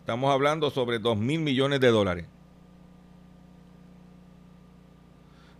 Estamos 0.00 0.32
hablando 0.32 0.70
sobre 0.70 0.98
2 0.98 1.18
mil 1.18 1.40
millones 1.40 1.78
de 1.80 1.88
dólares. 1.88 2.26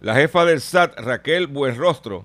La 0.00 0.14
jefa 0.14 0.46
del 0.46 0.62
SAT, 0.62 0.98
Raquel 0.98 1.46
Buenrostro, 1.46 2.24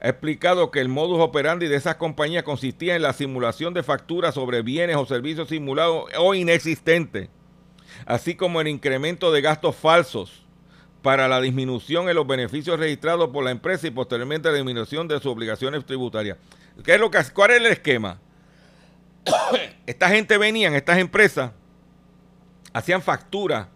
ha 0.00 0.08
explicado 0.10 0.70
que 0.70 0.80
el 0.80 0.90
modus 0.90 1.20
operandi 1.20 1.68
de 1.68 1.76
esas 1.76 1.94
compañías 1.96 2.42
consistía 2.42 2.96
en 2.96 3.00
la 3.00 3.14
simulación 3.14 3.72
de 3.72 3.82
facturas 3.82 4.34
sobre 4.34 4.60
bienes 4.60 4.96
o 4.96 5.06
servicios 5.06 5.48
simulados 5.48 6.04
o 6.18 6.34
inexistentes, 6.34 7.30
así 8.04 8.34
como 8.34 8.60
el 8.60 8.68
incremento 8.68 9.32
de 9.32 9.40
gastos 9.40 9.74
falsos 9.74 10.44
para 11.00 11.26
la 11.26 11.40
disminución 11.40 12.10
en 12.10 12.16
los 12.16 12.26
beneficios 12.26 12.78
registrados 12.78 13.30
por 13.30 13.42
la 13.42 13.50
empresa 13.50 13.86
y 13.86 13.90
posteriormente 13.90 14.50
la 14.50 14.56
disminución 14.56 15.08
de 15.08 15.16
sus 15.16 15.26
obligaciones 15.26 15.86
tributarias. 15.86 16.36
¿Qué 16.84 16.94
es 16.94 17.00
lo 17.00 17.10
que, 17.10 17.22
¿Cuál 17.32 17.52
es 17.52 17.56
el 17.56 17.66
esquema? 17.66 18.20
Esta 19.86 20.10
gente 20.10 20.36
venían, 20.36 20.74
estas 20.74 20.98
empresas, 20.98 21.52
hacían 22.74 23.00
facturas 23.00 23.68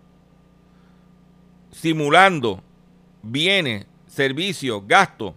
simulando 1.70 2.62
bienes, 3.22 3.86
servicios, 4.06 4.82
gastos, 4.86 5.34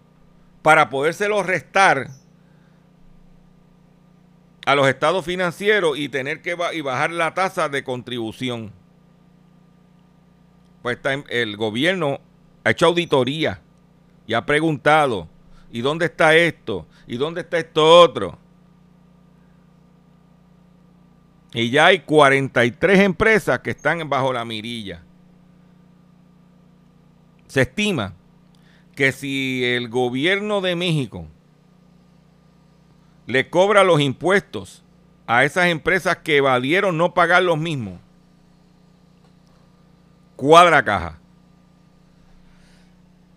para 0.62 0.88
podérselos 0.88 1.44
restar 1.46 2.10
a 4.64 4.74
los 4.74 4.86
estados 4.86 5.24
financieros 5.24 5.98
y 5.98 6.08
tener 6.08 6.40
que 6.40 6.56
y 6.72 6.80
bajar 6.80 7.10
la 7.10 7.34
tasa 7.34 7.68
de 7.68 7.82
contribución. 7.82 8.72
Pues 10.82 10.96
está, 10.96 11.14
el 11.28 11.56
gobierno 11.56 12.20
ha 12.64 12.70
hecho 12.70 12.86
auditoría 12.86 13.60
y 14.26 14.34
ha 14.34 14.46
preguntado, 14.46 15.28
¿y 15.70 15.80
dónde 15.80 16.06
está 16.06 16.34
esto? 16.36 16.86
¿Y 17.06 17.16
dónde 17.16 17.40
está 17.40 17.58
esto 17.58 18.00
otro? 18.00 18.38
Y 21.54 21.70
ya 21.70 21.86
hay 21.86 22.00
43 22.00 23.00
empresas 23.00 23.58
que 23.60 23.70
están 23.70 24.08
bajo 24.08 24.32
la 24.32 24.44
mirilla. 24.44 25.02
Se 27.52 27.60
estima 27.60 28.14
que 28.96 29.12
si 29.12 29.62
el 29.62 29.90
gobierno 29.90 30.62
de 30.62 30.74
México 30.74 31.26
le 33.26 33.50
cobra 33.50 33.84
los 33.84 34.00
impuestos 34.00 34.82
a 35.26 35.44
esas 35.44 35.66
empresas 35.66 36.16
que 36.16 36.38
evadieron 36.38 36.96
no 36.96 37.12
pagar 37.12 37.42
los 37.42 37.58
mismos, 37.58 38.00
cuadra 40.34 40.82
caja. 40.82 41.18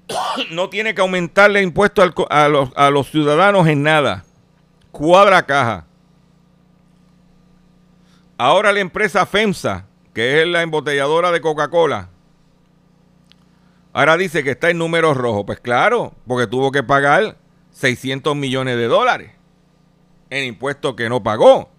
No 0.49 0.69
tiene 0.69 0.95
que 0.95 1.01
aumentarle 1.01 1.61
impuestos 1.61 2.09
a, 2.29 2.47
los, 2.47 2.69
a 2.77 2.89
los 2.91 3.11
ciudadanos 3.11 3.67
en 3.67 3.83
nada. 3.83 4.23
Cuadra 4.91 5.45
caja. 5.45 5.87
Ahora 8.37 8.71
la 8.71 8.79
empresa 8.79 9.25
FEMSA, 9.25 9.87
que 10.13 10.41
es 10.41 10.47
la 10.47 10.61
embotelladora 10.61 11.31
de 11.31 11.41
Coca-Cola, 11.41 12.11
ahora 13.95 14.17
dice 14.17 14.43
que 14.43 14.51
está 14.51 14.69
en 14.69 14.77
números 14.77 15.17
rojos. 15.17 15.43
Pues 15.45 15.59
claro, 15.59 16.13
porque 16.27 16.47
tuvo 16.47 16.71
que 16.71 16.83
pagar 16.83 17.37
600 17.71 18.35
millones 18.35 18.77
de 18.77 18.87
dólares 18.87 19.31
en 20.29 20.45
impuestos 20.45 20.95
que 20.95 21.09
no 21.09 21.23
pagó. 21.23 21.69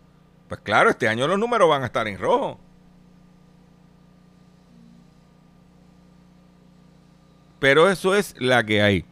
Pues 0.49 0.61
claro, 0.61 0.91
este 0.91 1.09
año 1.09 1.29
los 1.29 1.39
números 1.39 1.69
van 1.69 1.83
a 1.83 1.87
estar 1.87 2.09
en 2.09 2.19
rojo. 2.19 2.59
Pero 7.59 7.89
eso 7.89 8.15
es 8.15 8.35
la 8.39 8.65
que 8.65 8.83
hay. 8.83 9.05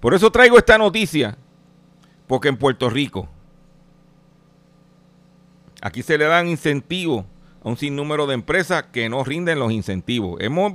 Por 0.00 0.14
eso 0.14 0.30
traigo 0.30 0.58
esta 0.58 0.78
noticia, 0.78 1.36
porque 2.26 2.48
en 2.48 2.56
Puerto 2.56 2.88
Rico 2.88 3.28
Aquí 5.80 6.02
se 6.02 6.18
le 6.18 6.24
dan 6.24 6.48
incentivos 6.48 7.24
a 7.68 7.70
un 7.70 7.76
sinnúmero 7.76 8.26
de 8.26 8.34
empresas 8.34 8.84
que 8.92 9.08
no 9.08 9.22
rinden 9.22 9.58
los 9.58 9.70
incentivos. 9.70 10.40
Hemos 10.40 10.72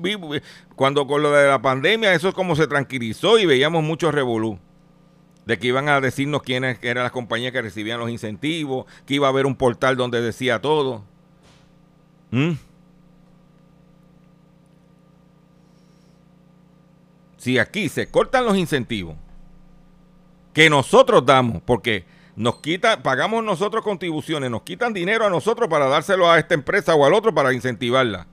cuando 0.76 1.08
con 1.08 1.24
lo 1.24 1.32
de 1.32 1.48
la 1.48 1.62
pandemia, 1.62 2.14
eso 2.14 2.30
es 2.30 2.36
como 2.36 2.56
se 2.56 2.68
tranquilizó 2.68 3.40
y 3.40 3.46
veíamos 3.46 3.84
mucho 3.84 4.12
revolú. 4.12 4.60
De 5.46 5.60
que 5.60 5.68
iban 5.68 5.90
a 5.90 6.00
decirnos 6.00 6.42
quiénes 6.42 6.78
eran 6.82 7.04
las 7.04 7.12
compañías 7.12 7.52
que 7.52 7.62
recibían 7.62 8.00
los 8.00 8.10
incentivos, 8.10 8.86
que 9.06 9.16
iba 9.16 9.28
a 9.28 9.30
haber 9.30 9.46
un 9.46 9.56
portal 9.56 9.98
donde 9.98 10.22
decía 10.22 10.62
todo. 10.62 11.04
¿Mm? 12.32 12.52
Si 17.38 17.60
aquí 17.60 17.90
se 17.90 18.08
cortan 18.08 18.46
los 18.46 18.56
incentivos 18.56 19.18
que 20.54 20.70
nosotros 20.70 21.26
damos, 21.26 21.62
porque 21.64 22.06
nos 22.36 22.58
quita, 22.58 23.04
pagamos 23.04 23.44
nosotros 23.44 23.84
contribuciones, 23.84 24.50
nos 24.50 24.64
quitan 24.64 24.94
dinero 24.94 25.26
a 25.26 25.30
nosotros 25.30 25.70
para 25.70 25.88
dárselo 25.88 26.30
a 26.30 26.40
esta 26.40 26.56
empresa 26.56 26.96
o 26.96 27.06
al 27.06 27.14
otro 27.14 27.34
para 27.34 27.54
incentivarla. 27.54 28.28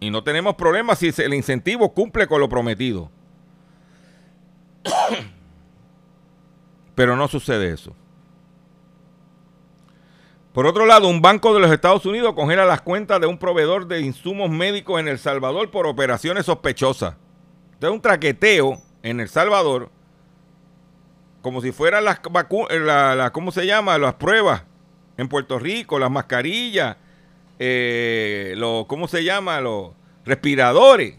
Y 0.00 0.10
no 0.10 0.24
tenemos 0.24 0.56
problema 0.56 0.96
si 0.96 1.12
el 1.18 1.34
incentivo 1.34 1.92
cumple 1.92 2.26
con 2.26 2.40
lo 2.40 2.48
prometido. 2.48 3.10
Pero 6.94 7.16
no 7.16 7.28
sucede 7.28 7.72
eso. 7.72 7.94
Por 10.52 10.66
otro 10.66 10.84
lado, 10.86 11.06
un 11.06 11.22
banco 11.22 11.54
de 11.54 11.60
los 11.60 11.70
Estados 11.70 12.04
Unidos 12.06 12.34
congela 12.34 12.64
las 12.64 12.80
cuentas 12.80 13.20
de 13.20 13.28
un 13.28 13.38
proveedor 13.38 13.86
de 13.86 14.00
insumos 14.00 14.50
médicos 14.50 14.98
en 14.98 15.06
El 15.06 15.18
Salvador 15.18 15.70
por 15.70 15.86
operaciones 15.86 16.46
sospechosas. 16.46 17.14
Entonces, 17.74 17.94
un 17.94 18.02
traqueteo 18.02 18.82
en 19.02 19.20
El 19.20 19.28
Salvador 19.28 19.90
como 21.42 21.60
si 21.62 21.72
fueran 21.72 22.04
las 22.04 22.20
vacunas, 22.30 22.78
la, 22.80 23.30
¿cómo 23.32 23.52
se 23.52 23.66
llama? 23.66 23.98
Las 23.98 24.14
pruebas 24.14 24.64
en 25.16 25.28
Puerto 25.28 25.58
Rico, 25.58 25.98
las 25.98 26.10
mascarillas, 26.10 26.96
eh, 27.58 28.54
los, 28.56 28.86
¿cómo 28.86 29.08
se 29.08 29.24
llama? 29.24 29.60
Los 29.60 29.92
respiradores. 30.24 31.16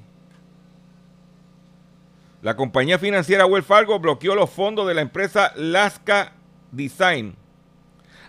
La 2.41 2.55
compañía 2.55 2.97
financiera 2.97 3.45
Wells 3.45 3.67
Fargo 3.67 3.99
bloqueó 3.99 4.33
los 4.33 4.49
fondos 4.49 4.87
de 4.87 4.95
la 4.95 5.01
empresa 5.01 5.53
Lasca 5.55 6.33
Design, 6.71 7.35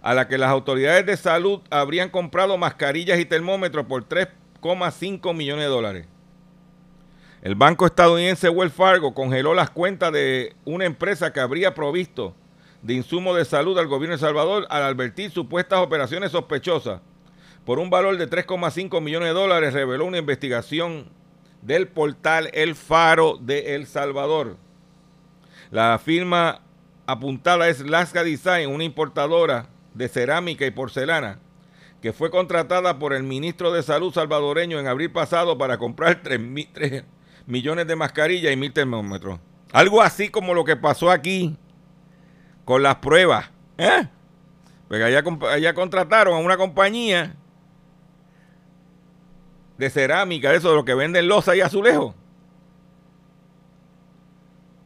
a 0.03 0.13
la 0.13 0.29
que 0.29 0.37
las 0.37 0.51
autoridades 0.51 1.07
de 1.07 1.17
salud 1.17 1.61
habrían 1.71 2.11
comprado 2.11 2.59
mascarillas 2.59 3.19
y 3.19 3.25
termómetros 3.25 3.87
por 3.87 4.07
3,5 4.07 5.35
millones 5.35 5.65
de 5.65 5.71
dólares. 5.71 6.12
El 7.43 7.57
banco 7.57 7.87
estadounidense 7.87 8.49
Wells 8.49 8.73
Fargo 8.73 9.15
congeló 9.15 9.53
las 9.53 9.69
cuentas 9.69 10.13
de 10.13 10.55
una 10.65 10.85
empresa 10.85 11.33
que 11.33 11.41
habría 11.41 11.75
provisto 11.75 12.37
de 12.83 12.95
insumos 12.95 13.37
de 13.37 13.45
salud 13.45 13.77
al 13.81 13.89
gobierno 13.89 14.15
de 14.15 14.21
Salvador 14.21 14.65
al 14.71 14.85
advertir 14.85 15.33
supuestas 15.33 15.81
operaciones 15.81 16.31
sospechosas. 16.31 17.01
Por 17.67 17.81
un 17.81 17.91
valor 17.91 18.17
de 18.17 18.31
3,5 18.31 19.01
millones 19.01 19.31
de 19.31 19.35
dólares 19.35 19.75
reveló 19.75 20.05
una 20.05 20.19
investigación 20.19 21.09
del 21.63 21.89
portal 21.89 22.49
El 22.53 22.77
Faro 22.77 23.39
de 23.41 23.75
El 23.75 23.89
Salvador. 23.89 24.57
La 25.73 25.99
firma 25.99 26.61
apuntada 27.07 27.69
es 27.69 27.81
Lasca 27.81 28.23
Design, 28.23 28.71
una 28.71 28.85
importadora 28.85 29.67
de 29.95 30.07
cerámica 30.07 30.65
y 30.65 30.71
porcelana 30.71 31.41
que 32.01 32.13
fue 32.13 32.31
contratada 32.31 32.99
por 32.99 33.13
el 33.13 33.23
ministro 33.23 33.73
de 33.73 33.83
Salud 33.83 34.13
salvadoreño 34.13 34.79
en 34.81 34.89
abril 34.89 35.13
pasado 35.13 35.57
para 35.57 35.79
comprar 35.79 36.21
3, 36.23 36.41
millones 37.47 37.87
de 37.87 37.97
mascarillas 37.97 38.53
y 38.53 38.57
mil 38.57 38.73
termómetros. 38.73 39.39
Algo 39.73 40.03
así 40.03 40.29
como 40.29 40.55
lo 40.55 40.65
que 40.65 40.77
pasó 40.77 41.11
aquí 41.11 41.57
con 42.65 42.83
las 42.83 42.97
pruebas. 42.97 43.51
¿eh? 43.79 44.09
Porque 44.89 45.05
allá, 45.05 45.75
contrataron 45.75 46.35
a 46.35 46.39
una 46.39 46.57
compañía 46.57 47.35
de 49.79 49.91
cerámica, 49.91 50.53
eso, 50.53 50.71
de 50.71 50.77
lo 50.77 50.85
que 50.85 50.95
venden 50.95 51.29
losa 51.29 51.57
y 51.57 51.61
azulejos. 51.61 52.15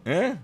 ¿Eh? 0.05 0.37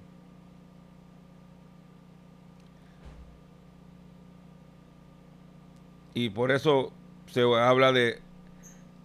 Y 6.15 6.31
por 6.31 6.51
eso 6.51 6.93
se 7.27 7.43
habla 7.43 7.93
de 7.93 8.21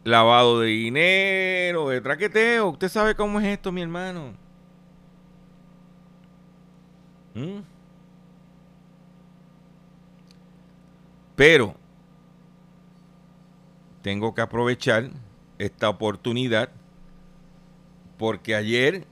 lavado 0.08 0.62
de 0.62 0.68
dinero, 0.68 1.90
de 1.90 2.00
traqueteo. 2.02 2.70
Usted 2.70 2.90
sabe 2.90 3.16
cómo 3.16 3.40
es 3.40 3.46
esto, 3.46 3.72
mi 3.72 3.82
hermano. 3.82 4.34
¿Mm? 7.36 7.60
Pero 11.36 11.76
tengo 14.02 14.34
que 14.34 14.42
aprovechar 14.42 15.10
esta 15.60 15.90
oportunidad 15.90 16.70
porque 18.18 18.56
ayer 18.56 19.06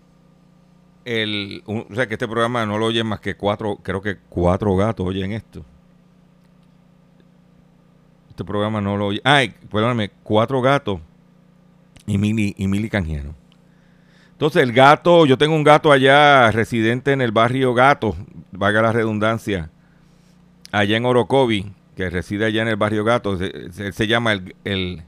el, 1.03 1.61
o 1.67 1.93
sea 1.93 2.07
que 2.07 2.15
este 2.15 2.27
programa 2.27 2.65
no 2.65 2.77
lo 2.77 2.87
oyen 2.87 3.05
más 3.05 3.19
que 3.19 3.35
cuatro, 3.35 3.77
creo 3.83 4.01
que 4.01 4.17
cuatro 4.29 4.75
gatos 4.75 5.05
oyen 5.05 5.33
esto. 5.33 5.63
Este 8.35 8.43
programa 8.43 8.81
no 8.81 8.97
lo 8.97 9.07
oye. 9.07 9.21
Ay, 9.23 9.55
perdóname, 9.71 10.11
cuatro 10.21 10.61
gatos 10.61 10.99
y 12.05 12.17
Mili, 12.17 12.53
y 12.57 12.67
Mili 12.67 12.89
Canjiano. 12.89 13.33
Entonces, 14.33 14.61
el 14.61 14.73
gato, 14.73 15.25
yo 15.25 15.37
tengo 15.37 15.55
un 15.55 15.63
gato 15.63 15.89
allá, 15.89 16.51
residente 16.51 17.13
en 17.13 17.21
el 17.21 17.31
barrio 17.31 17.73
Gato, 17.73 18.13
valga 18.51 18.81
la 18.81 18.91
redundancia, 18.91 19.69
allá 20.73 20.97
en 20.97 21.05
Orocovi, 21.05 21.71
que 21.95 22.09
reside 22.09 22.43
allá 22.43 22.63
en 22.63 22.67
el 22.67 22.75
barrio 22.75 23.05
Gato. 23.05 23.37
Se, 23.37 23.93
se 23.93 24.07
llama 24.07 24.33
el, 24.33 24.53
el, 24.65 25.03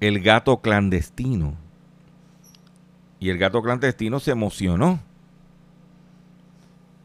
el 0.00 0.20
gato 0.20 0.60
clandestino. 0.60 1.56
Y 3.18 3.30
el 3.30 3.38
gato 3.38 3.62
clandestino 3.62 4.20
se 4.20 4.32
emocionó 4.32 5.00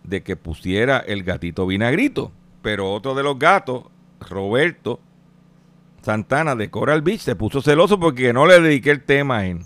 de 0.04 0.24
que 0.24 0.36
pusiera 0.36 0.98
el 0.98 1.24
gatito 1.24 1.66
vinagrito. 1.66 2.34
Pero 2.62 2.92
otro 2.92 3.16
de 3.16 3.24
los 3.24 3.40
gatos 3.40 3.86
Roberto 4.24 5.00
Santana 6.02 6.56
de 6.56 6.70
Coral 6.70 7.02
Beach 7.02 7.22
se 7.22 7.36
puso 7.36 7.62
celoso 7.62 8.00
porque 8.00 8.34
no 8.34 8.46
le 8.46 8.60
dediqué 8.60 8.92
el 8.92 9.04
tema 9.04 9.38
a 9.38 9.46
él. 9.46 9.60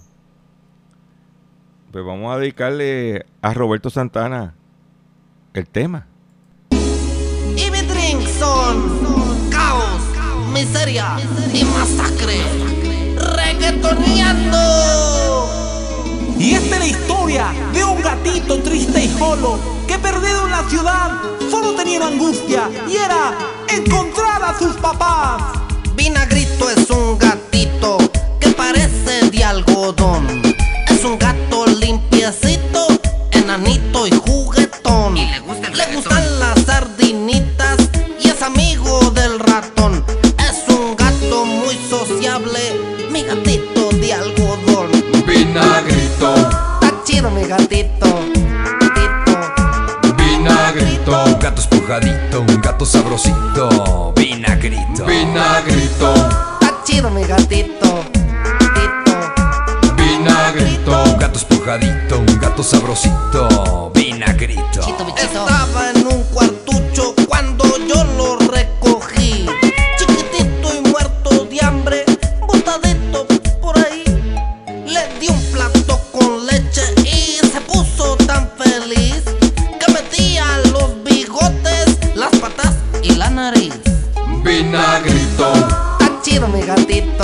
Pues 1.92 2.06
vamos 2.06 2.36
a 2.36 2.38
dedicarle 2.40 3.26
a 3.42 3.54
Roberto 3.54 3.90
Santana 3.90 4.54
el 5.54 5.68
tema. 5.68 6.06
Y 6.70 7.72
mi 7.72 7.82
drink 7.82 8.22
son 8.28 9.50
caos, 9.50 10.02
miseria 10.54 11.18
y 11.54 11.64
masacre. 11.64 12.42
Reggaetoneando. 13.36 14.58
Y 16.38 16.54
esta 16.54 16.76
es 16.76 16.80
la 16.80 16.88
historia 16.88 17.48
de 17.74 17.84
un 17.84 18.00
gatito 18.02 18.62
triste 18.62 19.06
y 19.06 19.08
solo 19.08 19.60
que 19.88 19.98
perdido 19.98 20.46
en 20.46 20.52
la 20.52 20.64
ciudad 20.70 21.20
solo 21.50 21.74
tenía 21.74 22.06
angustia 22.06 22.70
y 22.88 22.96
era 22.96 23.36
encontrar 23.70 24.27
a 24.44 24.58
sus 24.58 24.76
papás. 24.76 25.42
Vinagrito 25.96 26.70
es 26.70 26.90
un 26.90 27.18
gatito 27.18 27.98
que 28.40 28.50
parece 28.50 29.30
de 29.32 29.44
algodón. 29.44 30.42
Es 30.88 31.04
un 31.04 31.18
gato 31.18 31.66
limpiecito, 31.66 32.88
enanito 33.32 34.06
y 34.08 34.12
juguetón. 34.12 35.16
le, 35.16 35.40
gustan 35.96 36.40
las 36.40 36.62
sardinitas 36.66 37.78
y 38.22 38.30
es 38.30 38.42
amigo 38.44 39.12
del 39.12 39.40
ratón. 39.40 40.06
Es 40.40 40.64
un 40.74 40.96
gato 40.96 41.46
muy 41.46 41.76
sociable, 41.90 42.60
mi 43.12 43.24
gatito 43.24 43.90
de 43.90 44.14
algodón. 44.14 44.92
Vinagrito, 45.26 46.36
Está 46.82 47.04
chido 47.04 47.32
mi 47.32 47.44
gatito. 47.44 48.06
gatito. 48.80 50.16
vinagrito, 50.18 51.38
gato 51.40 51.62
espujadito, 51.62 52.46
gato 52.78 52.86
sabrosito, 52.86 54.14
vinagrito. 54.16 55.04
vinagrito, 55.06 56.14
Está 56.62 56.84
chido 56.86 57.10
mi 57.10 57.24
gatito. 57.26 58.06
gatito. 58.60 59.96
vinagrito, 59.96 60.92
Un 60.92 61.18
gato 61.18 61.38
espujadito, 61.40 62.20
un 62.20 62.38
gato 62.40 62.62
sabrosito, 62.62 63.90
vinagrito. 63.96 64.82
Estaba 65.18 65.90
en 65.90 65.97
vinagrito, 84.82 85.54
Está 86.00 86.22
chido 86.22 86.48
mi 86.48 86.62
gatito. 86.62 87.24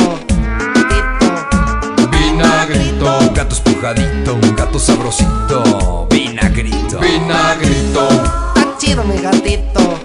gatito. 0.74 2.10
vinagrito, 2.12 3.18
Un 3.20 3.34
gato 3.34 3.54
espujadito, 3.56 4.34
un 4.34 4.56
gato 4.56 4.80
sabrosito, 4.80 6.08
vinagrito. 6.10 7.00
vinagrito, 7.00 8.08
Está 8.10 8.78
chido 8.80 9.04
mi 9.04 9.18
gatito. 9.22 10.00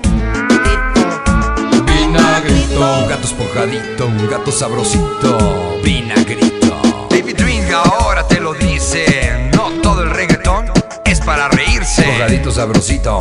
gatito. 0.48 1.84
vinagrito, 1.86 2.80
Un 2.80 3.08
gato 3.08 3.26
espujadito, 3.26 4.06
un 4.06 4.28
gato 4.28 4.52
sabrosito, 4.52 5.78
vinagrito. 5.82 6.76
David 7.08 7.36
Drink 7.36 7.70
ahora 7.72 8.26
te 8.26 8.40
lo 8.40 8.52
dice, 8.52 9.50
no 9.54 9.70
todo 9.82 10.02
el 10.02 10.10
reggaetón 10.10 10.70
es 11.04 11.20
para 11.20 11.48
reírse. 11.48 12.02
Espujadito 12.02 12.50
sabrosito, 12.52 13.18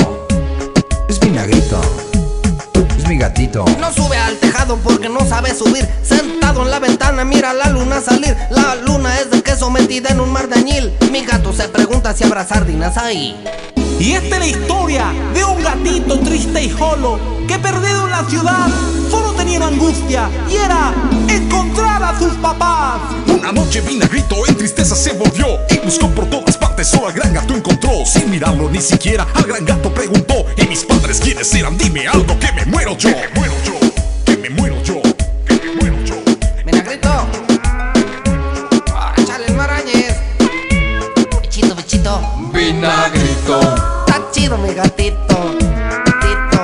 es 1.07 1.17
vinagrito, 1.19 1.79
es 2.97 3.07
mi 3.07 3.17
gatito. 3.17 3.63
No 3.79 3.91
sube 3.93 4.16
porque 4.75 5.09
no 5.09 5.25
sabe 5.27 5.55
subir. 5.55 5.87
Sentado 6.03 6.63
en 6.63 6.71
la 6.71 6.79
ventana 6.79 7.23
mira 7.23 7.53
la 7.53 7.69
luna 7.69 8.01
salir. 8.01 8.35
La 8.49 8.75
luna 8.75 9.17
es 9.19 9.31
de 9.31 9.41
queso 9.41 9.69
metida 9.69 10.09
en 10.09 10.19
un 10.19 10.31
mar 10.31 10.49
de 10.49 10.55
añil. 10.55 10.93
Mi 11.11 11.25
gato 11.25 11.53
se 11.53 11.69
pregunta 11.69 12.13
si 12.13 12.25
habrá 12.25 12.45
sardinas 12.45 12.97
ahí. 12.97 13.35
Y 13.99 14.11
esta 14.11 14.35
es 14.35 14.39
la 14.39 14.47
historia 14.47 15.05
de 15.33 15.43
un 15.43 15.63
gatito 15.63 16.19
triste 16.19 16.63
y 16.63 16.69
solo 16.69 17.19
que 17.47 17.57
perdido 17.57 18.05
en 18.05 18.11
la 18.11 18.23
ciudad 18.29 18.67
solo 19.09 19.31
tenía 19.33 19.57
una 19.57 19.67
angustia 19.67 20.29
y 20.49 20.55
era 20.55 20.93
encontrar 21.27 22.03
a 22.03 22.19
sus 22.19 22.33
papás. 22.35 22.99
Una 23.27 23.51
noche 23.51 23.81
vinagrito 23.81 24.35
en 24.47 24.55
tristeza 24.55 24.95
se 24.95 25.13
volvió 25.13 25.47
y 25.69 25.77
buscó 25.79 26.09
por 26.09 26.29
todas 26.29 26.57
partes, 26.57 26.87
solo 26.87 27.07
al 27.07 27.13
gran 27.13 27.33
gato 27.33 27.55
encontró. 27.55 28.05
Sin 28.05 28.29
mirarlo 28.29 28.69
ni 28.69 28.81
siquiera, 28.81 29.25
al 29.33 29.45
gran 29.45 29.65
gato 29.65 29.91
preguntó: 29.91 30.45
¿Y 30.57 30.67
mis 30.67 30.83
padres 30.83 31.19
quiénes 31.19 31.51
eran? 31.55 31.75
Dime 31.77 32.07
algo 32.07 32.37
que 32.37 32.51
me 32.51 32.65
muero 32.65 32.95
yo. 32.97 33.09
Que 33.09 33.15
me 33.15 33.39
muero 33.39 33.53
yo, 33.65 33.76
me 34.49 34.55
muero 34.55 34.81
yo, 34.83 35.01
que 35.45 35.53
me 35.55 35.73
muero 35.75 36.03
yo. 36.05 36.15
Échale 39.17 39.45
el 39.47 39.55
marañez. 39.55 40.15
Bichito, 41.41 41.75
bichito. 41.75 42.21
vinagrito, 42.53 43.59
Está 44.05 44.31
chido 44.31 44.57
mi 44.57 44.73
gatito. 44.73 45.57
Gatito. 46.05 46.59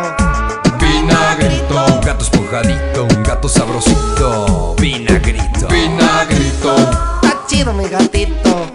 vinagrito, 0.80 1.86
Un 1.86 2.02
gato 2.02 2.24
espujadito, 2.24 3.04
un 3.04 3.24
gato 3.24 3.50
sabrosito, 3.50 4.76
vinagrito. 4.80 5.68
vinagrito, 5.68 6.76
Está 7.22 7.46
chido 7.48 7.74
mi 7.74 7.88
gatito. 7.90 8.72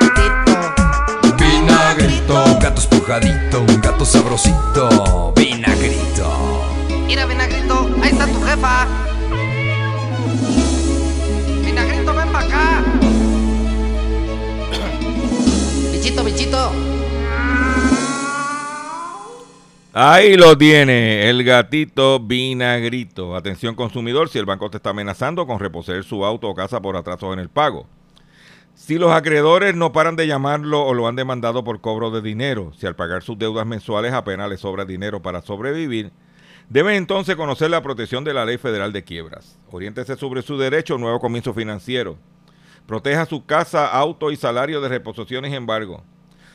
Gatito. 0.00 1.34
vinagrito, 1.36 2.34
Un 2.44 2.58
gato 2.58 2.80
espujadito, 2.80 3.60
un 3.60 3.80
gato 3.80 4.04
sabrosito, 4.04 5.31
Vinagrito, 11.64 12.14
ven 12.14 12.32
para 12.32 12.46
acá. 12.46 12.82
Bichito, 15.92 16.22
bichito. 16.22 16.72
Ahí 19.94 20.36
lo 20.36 20.56
tiene, 20.56 21.28
el 21.30 21.44
gatito 21.44 22.20
vinagrito. 22.20 23.36
Atención 23.36 23.74
consumidor, 23.74 24.28
si 24.28 24.38
el 24.38 24.44
banco 24.44 24.70
te 24.70 24.78
está 24.78 24.90
amenazando 24.90 25.46
con 25.46 25.58
reposer 25.58 26.04
su 26.04 26.24
auto 26.24 26.48
o 26.48 26.54
casa 26.54 26.80
por 26.80 26.96
atrasos 26.96 27.32
en 27.32 27.38
el 27.38 27.48
pago. 27.48 27.86
Si 28.74 28.98
los 28.98 29.12
acreedores 29.12 29.74
no 29.74 29.92
paran 29.92 30.16
de 30.16 30.26
llamarlo 30.26 30.82
o 30.82 30.92
lo 30.92 31.08
han 31.08 31.16
demandado 31.16 31.62
por 31.62 31.80
cobro 31.80 32.10
de 32.10 32.20
dinero, 32.20 32.72
si 32.76 32.86
al 32.86 32.96
pagar 32.96 33.22
sus 33.22 33.38
deudas 33.38 33.66
mensuales 33.66 34.12
apenas 34.12 34.50
le 34.50 34.56
sobra 34.56 34.84
dinero 34.84 35.22
para 35.22 35.40
sobrevivir, 35.40 36.10
deben 36.68 36.94
entonces 36.94 37.36
conocer 37.36 37.70
la 37.70 37.82
protección 37.82 38.24
de 38.24 38.34
la 38.34 38.44
Ley 38.44 38.58
Federal 38.58 38.92
de 38.92 39.04
Quiebras. 39.04 39.58
Oriéntese 39.70 40.16
sobre 40.16 40.42
su 40.42 40.58
derecho 40.58 40.94
a 40.94 40.96
un 40.96 41.02
nuevo 41.02 41.20
comienzo 41.20 41.54
financiero. 41.54 42.18
Proteja 42.86 43.26
su 43.26 43.46
casa, 43.46 43.86
auto 43.86 44.30
y 44.30 44.36
salario 44.36 44.80
de 44.80 44.88
reposiciones 44.88 45.52
y 45.52 45.54
embargo. 45.54 46.02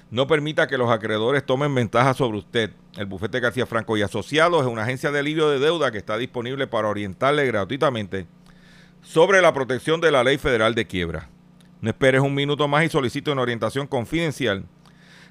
No 0.10 0.28
permita 0.28 0.68
que 0.68 0.78
los 0.78 0.90
acreedores 0.90 1.46
tomen 1.46 1.74
ventaja 1.76 2.14
sobre 2.14 2.38
usted. 2.38 2.72
El 2.96 3.08
bufete 3.08 3.40
García 3.40 3.66
Franco 3.66 3.98
y 3.98 4.02
Asociados 4.02 4.62
es 4.62 4.68
una 4.68 4.84
agencia 4.84 5.12
de 5.12 5.20
alivio 5.20 5.50
de 5.50 5.60
deuda 5.60 5.92
que 5.92 5.98
está 5.98 6.18
disponible 6.18 6.68
para 6.68 6.88
orientarle 6.88 7.46
gratuitamente 7.46 8.28
sobre 9.02 9.42
la 9.42 9.54
protección 9.54 10.02
de 10.02 10.12
la 10.12 10.24
Ley 10.24 10.38
Federal 10.38 10.76
de 10.76 10.88
Quiebra. 10.88 11.30
No 11.82 11.90
esperes 11.90 12.22
un 12.22 12.34
minuto 12.34 12.68
más 12.68 12.86
y 12.86 12.90
solicite 12.90 13.32
una 13.32 13.42
orientación 13.42 13.88
confidencial 13.88 14.66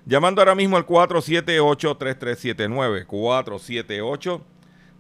llamando 0.07 0.41
ahora 0.41 0.55
mismo 0.55 0.77
al 0.77 0.87
478-3379. 0.87 3.07
478-3379. 3.07 4.41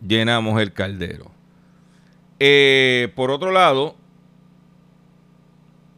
llenamos 0.00 0.60
el 0.60 0.72
caldero. 0.72 1.30
Eh, 2.38 3.12
por 3.14 3.30
otro 3.30 3.50
lado, 3.50 3.96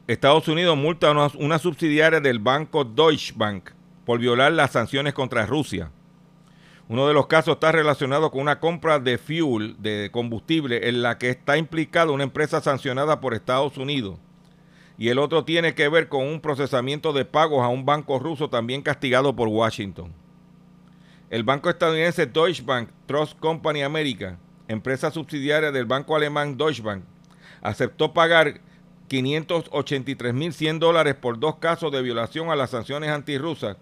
Estados 0.06 0.48
Unidos 0.48 0.76
multa 0.76 1.08
a 1.08 1.30
una, 1.38 1.58
subsidiaria 1.58 2.20
del 2.20 2.38
banco 2.38 2.84
Deutsche 2.84 3.34
Bank 3.36 3.70
por 4.06 4.18
violar 4.18 4.52
las 4.52 4.72
sanciones 4.72 5.12
contra 5.12 5.44
Rusia. 5.44 5.90
Uno 6.88 7.06
de 7.06 7.12
los 7.12 7.26
casos 7.26 7.54
está 7.54 7.72
relacionado 7.72 8.30
con 8.30 8.40
una 8.40 8.60
compra 8.60 8.98
de 8.98 9.18
fuel, 9.18 9.76
de 9.78 10.08
combustible, 10.10 10.88
en 10.88 11.02
la 11.02 11.18
que 11.18 11.28
está 11.28 11.58
implicada 11.58 12.12
una 12.12 12.24
empresa 12.24 12.62
sancionada 12.62 13.20
por 13.20 13.34
Estados 13.34 13.76
Unidos. 13.76 14.18
Y 14.96 15.10
el 15.10 15.18
otro 15.18 15.44
tiene 15.44 15.74
que 15.74 15.88
ver 15.90 16.08
con 16.08 16.26
un 16.26 16.40
procesamiento 16.40 17.12
de 17.12 17.26
pagos 17.26 17.62
a 17.62 17.68
un 17.68 17.84
banco 17.84 18.18
ruso 18.18 18.48
también 18.48 18.80
castigado 18.80 19.36
por 19.36 19.48
Washington. 19.48 20.14
El 21.30 21.42
banco 21.42 21.68
estadounidense 21.68 22.24
Deutsche 22.24 22.62
Bank 22.62 22.88
Trust 23.04 23.38
Company 23.38 23.82
America, 23.82 24.38
empresa 24.66 25.10
subsidiaria 25.10 25.70
del 25.70 25.84
banco 25.84 26.16
alemán 26.16 26.56
Deutsche 26.56 26.82
Bank, 26.82 27.04
aceptó 27.60 28.14
pagar 28.14 28.62
583.100 29.10 30.78
dólares 30.78 31.16
por 31.16 31.38
dos 31.38 31.56
casos 31.56 31.92
de 31.92 32.00
violación 32.00 32.48
a 32.48 32.56
las 32.56 32.70
sanciones 32.70 33.10
antirrusas, 33.10 33.76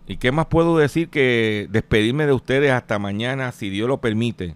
¿Y 0.08 0.18
qué 0.18 0.32
más 0.32 0.48
puedo 0.48 0.78
decir 0.78 1.10
que 1.10 1.68
despedirme 1.70 2.26
de 2.26 2.34
ustedes 2.34 2.72
hasta 2.72 3.00
mañana, 3.00 3.52
si 3.52 3.70
Dios 3.70 3.88
lo 3.88 4.02
permite? 4.02 4.56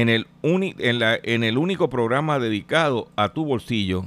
en, 0.00 1.44
el 1.44 1.58
único 1.58 1.88
programa 1.88 2.38
dedicado 2.38 3.08
a 3.16 3.30
tu 3.30 3.44
bolsillo, 3.44 4.04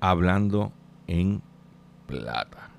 hablando 0.00 0.72
en 1.06 1.42
plata. 2.06 2.70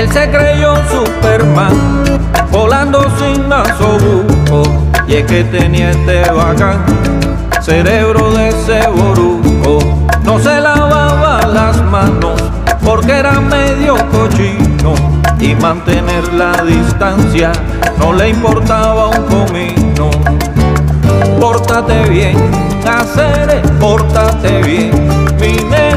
Él 0.00 0.10
se 0.10 0.30
creyó 0.30 0.76
Superman 0.90 1.74
volando 2.50 3.04
sin 3.18 3.46
masobuco 3.46 4.62
y 5.06 5.16
es 5.16 5.26
que 5.26 5.44
tenía 5.44 5.90
este 5.90 6.22
bacán 6.30 6.82
cerebro 7.60 8.30
de 8.30 8.50
ceboruco 8.50 9.78
no 10.24 10.38
se 10.38 10.58
lavaba 10.58 11.46
las 11.46 11.82
manos 11.84 12.40
porque 12.82 13.12
era 13.18 13.40
medio 13.40 13.94
cochino. 14.10 14.94
Y 15.38 15.54
mantener 15.54 16.32
la 16.32 16.52
distancia 16.64 17.52
no 17.98 18.14
le 18.14 18.30
importaba 18.30 19.08
un 19.08 19.24
comino. 19.26 20.10
Pórtate 21.38 22.08
bien 22.08 22.36
hacer 22.86 23.60
pórtate 23.78 24.62
bien 24.62 25.19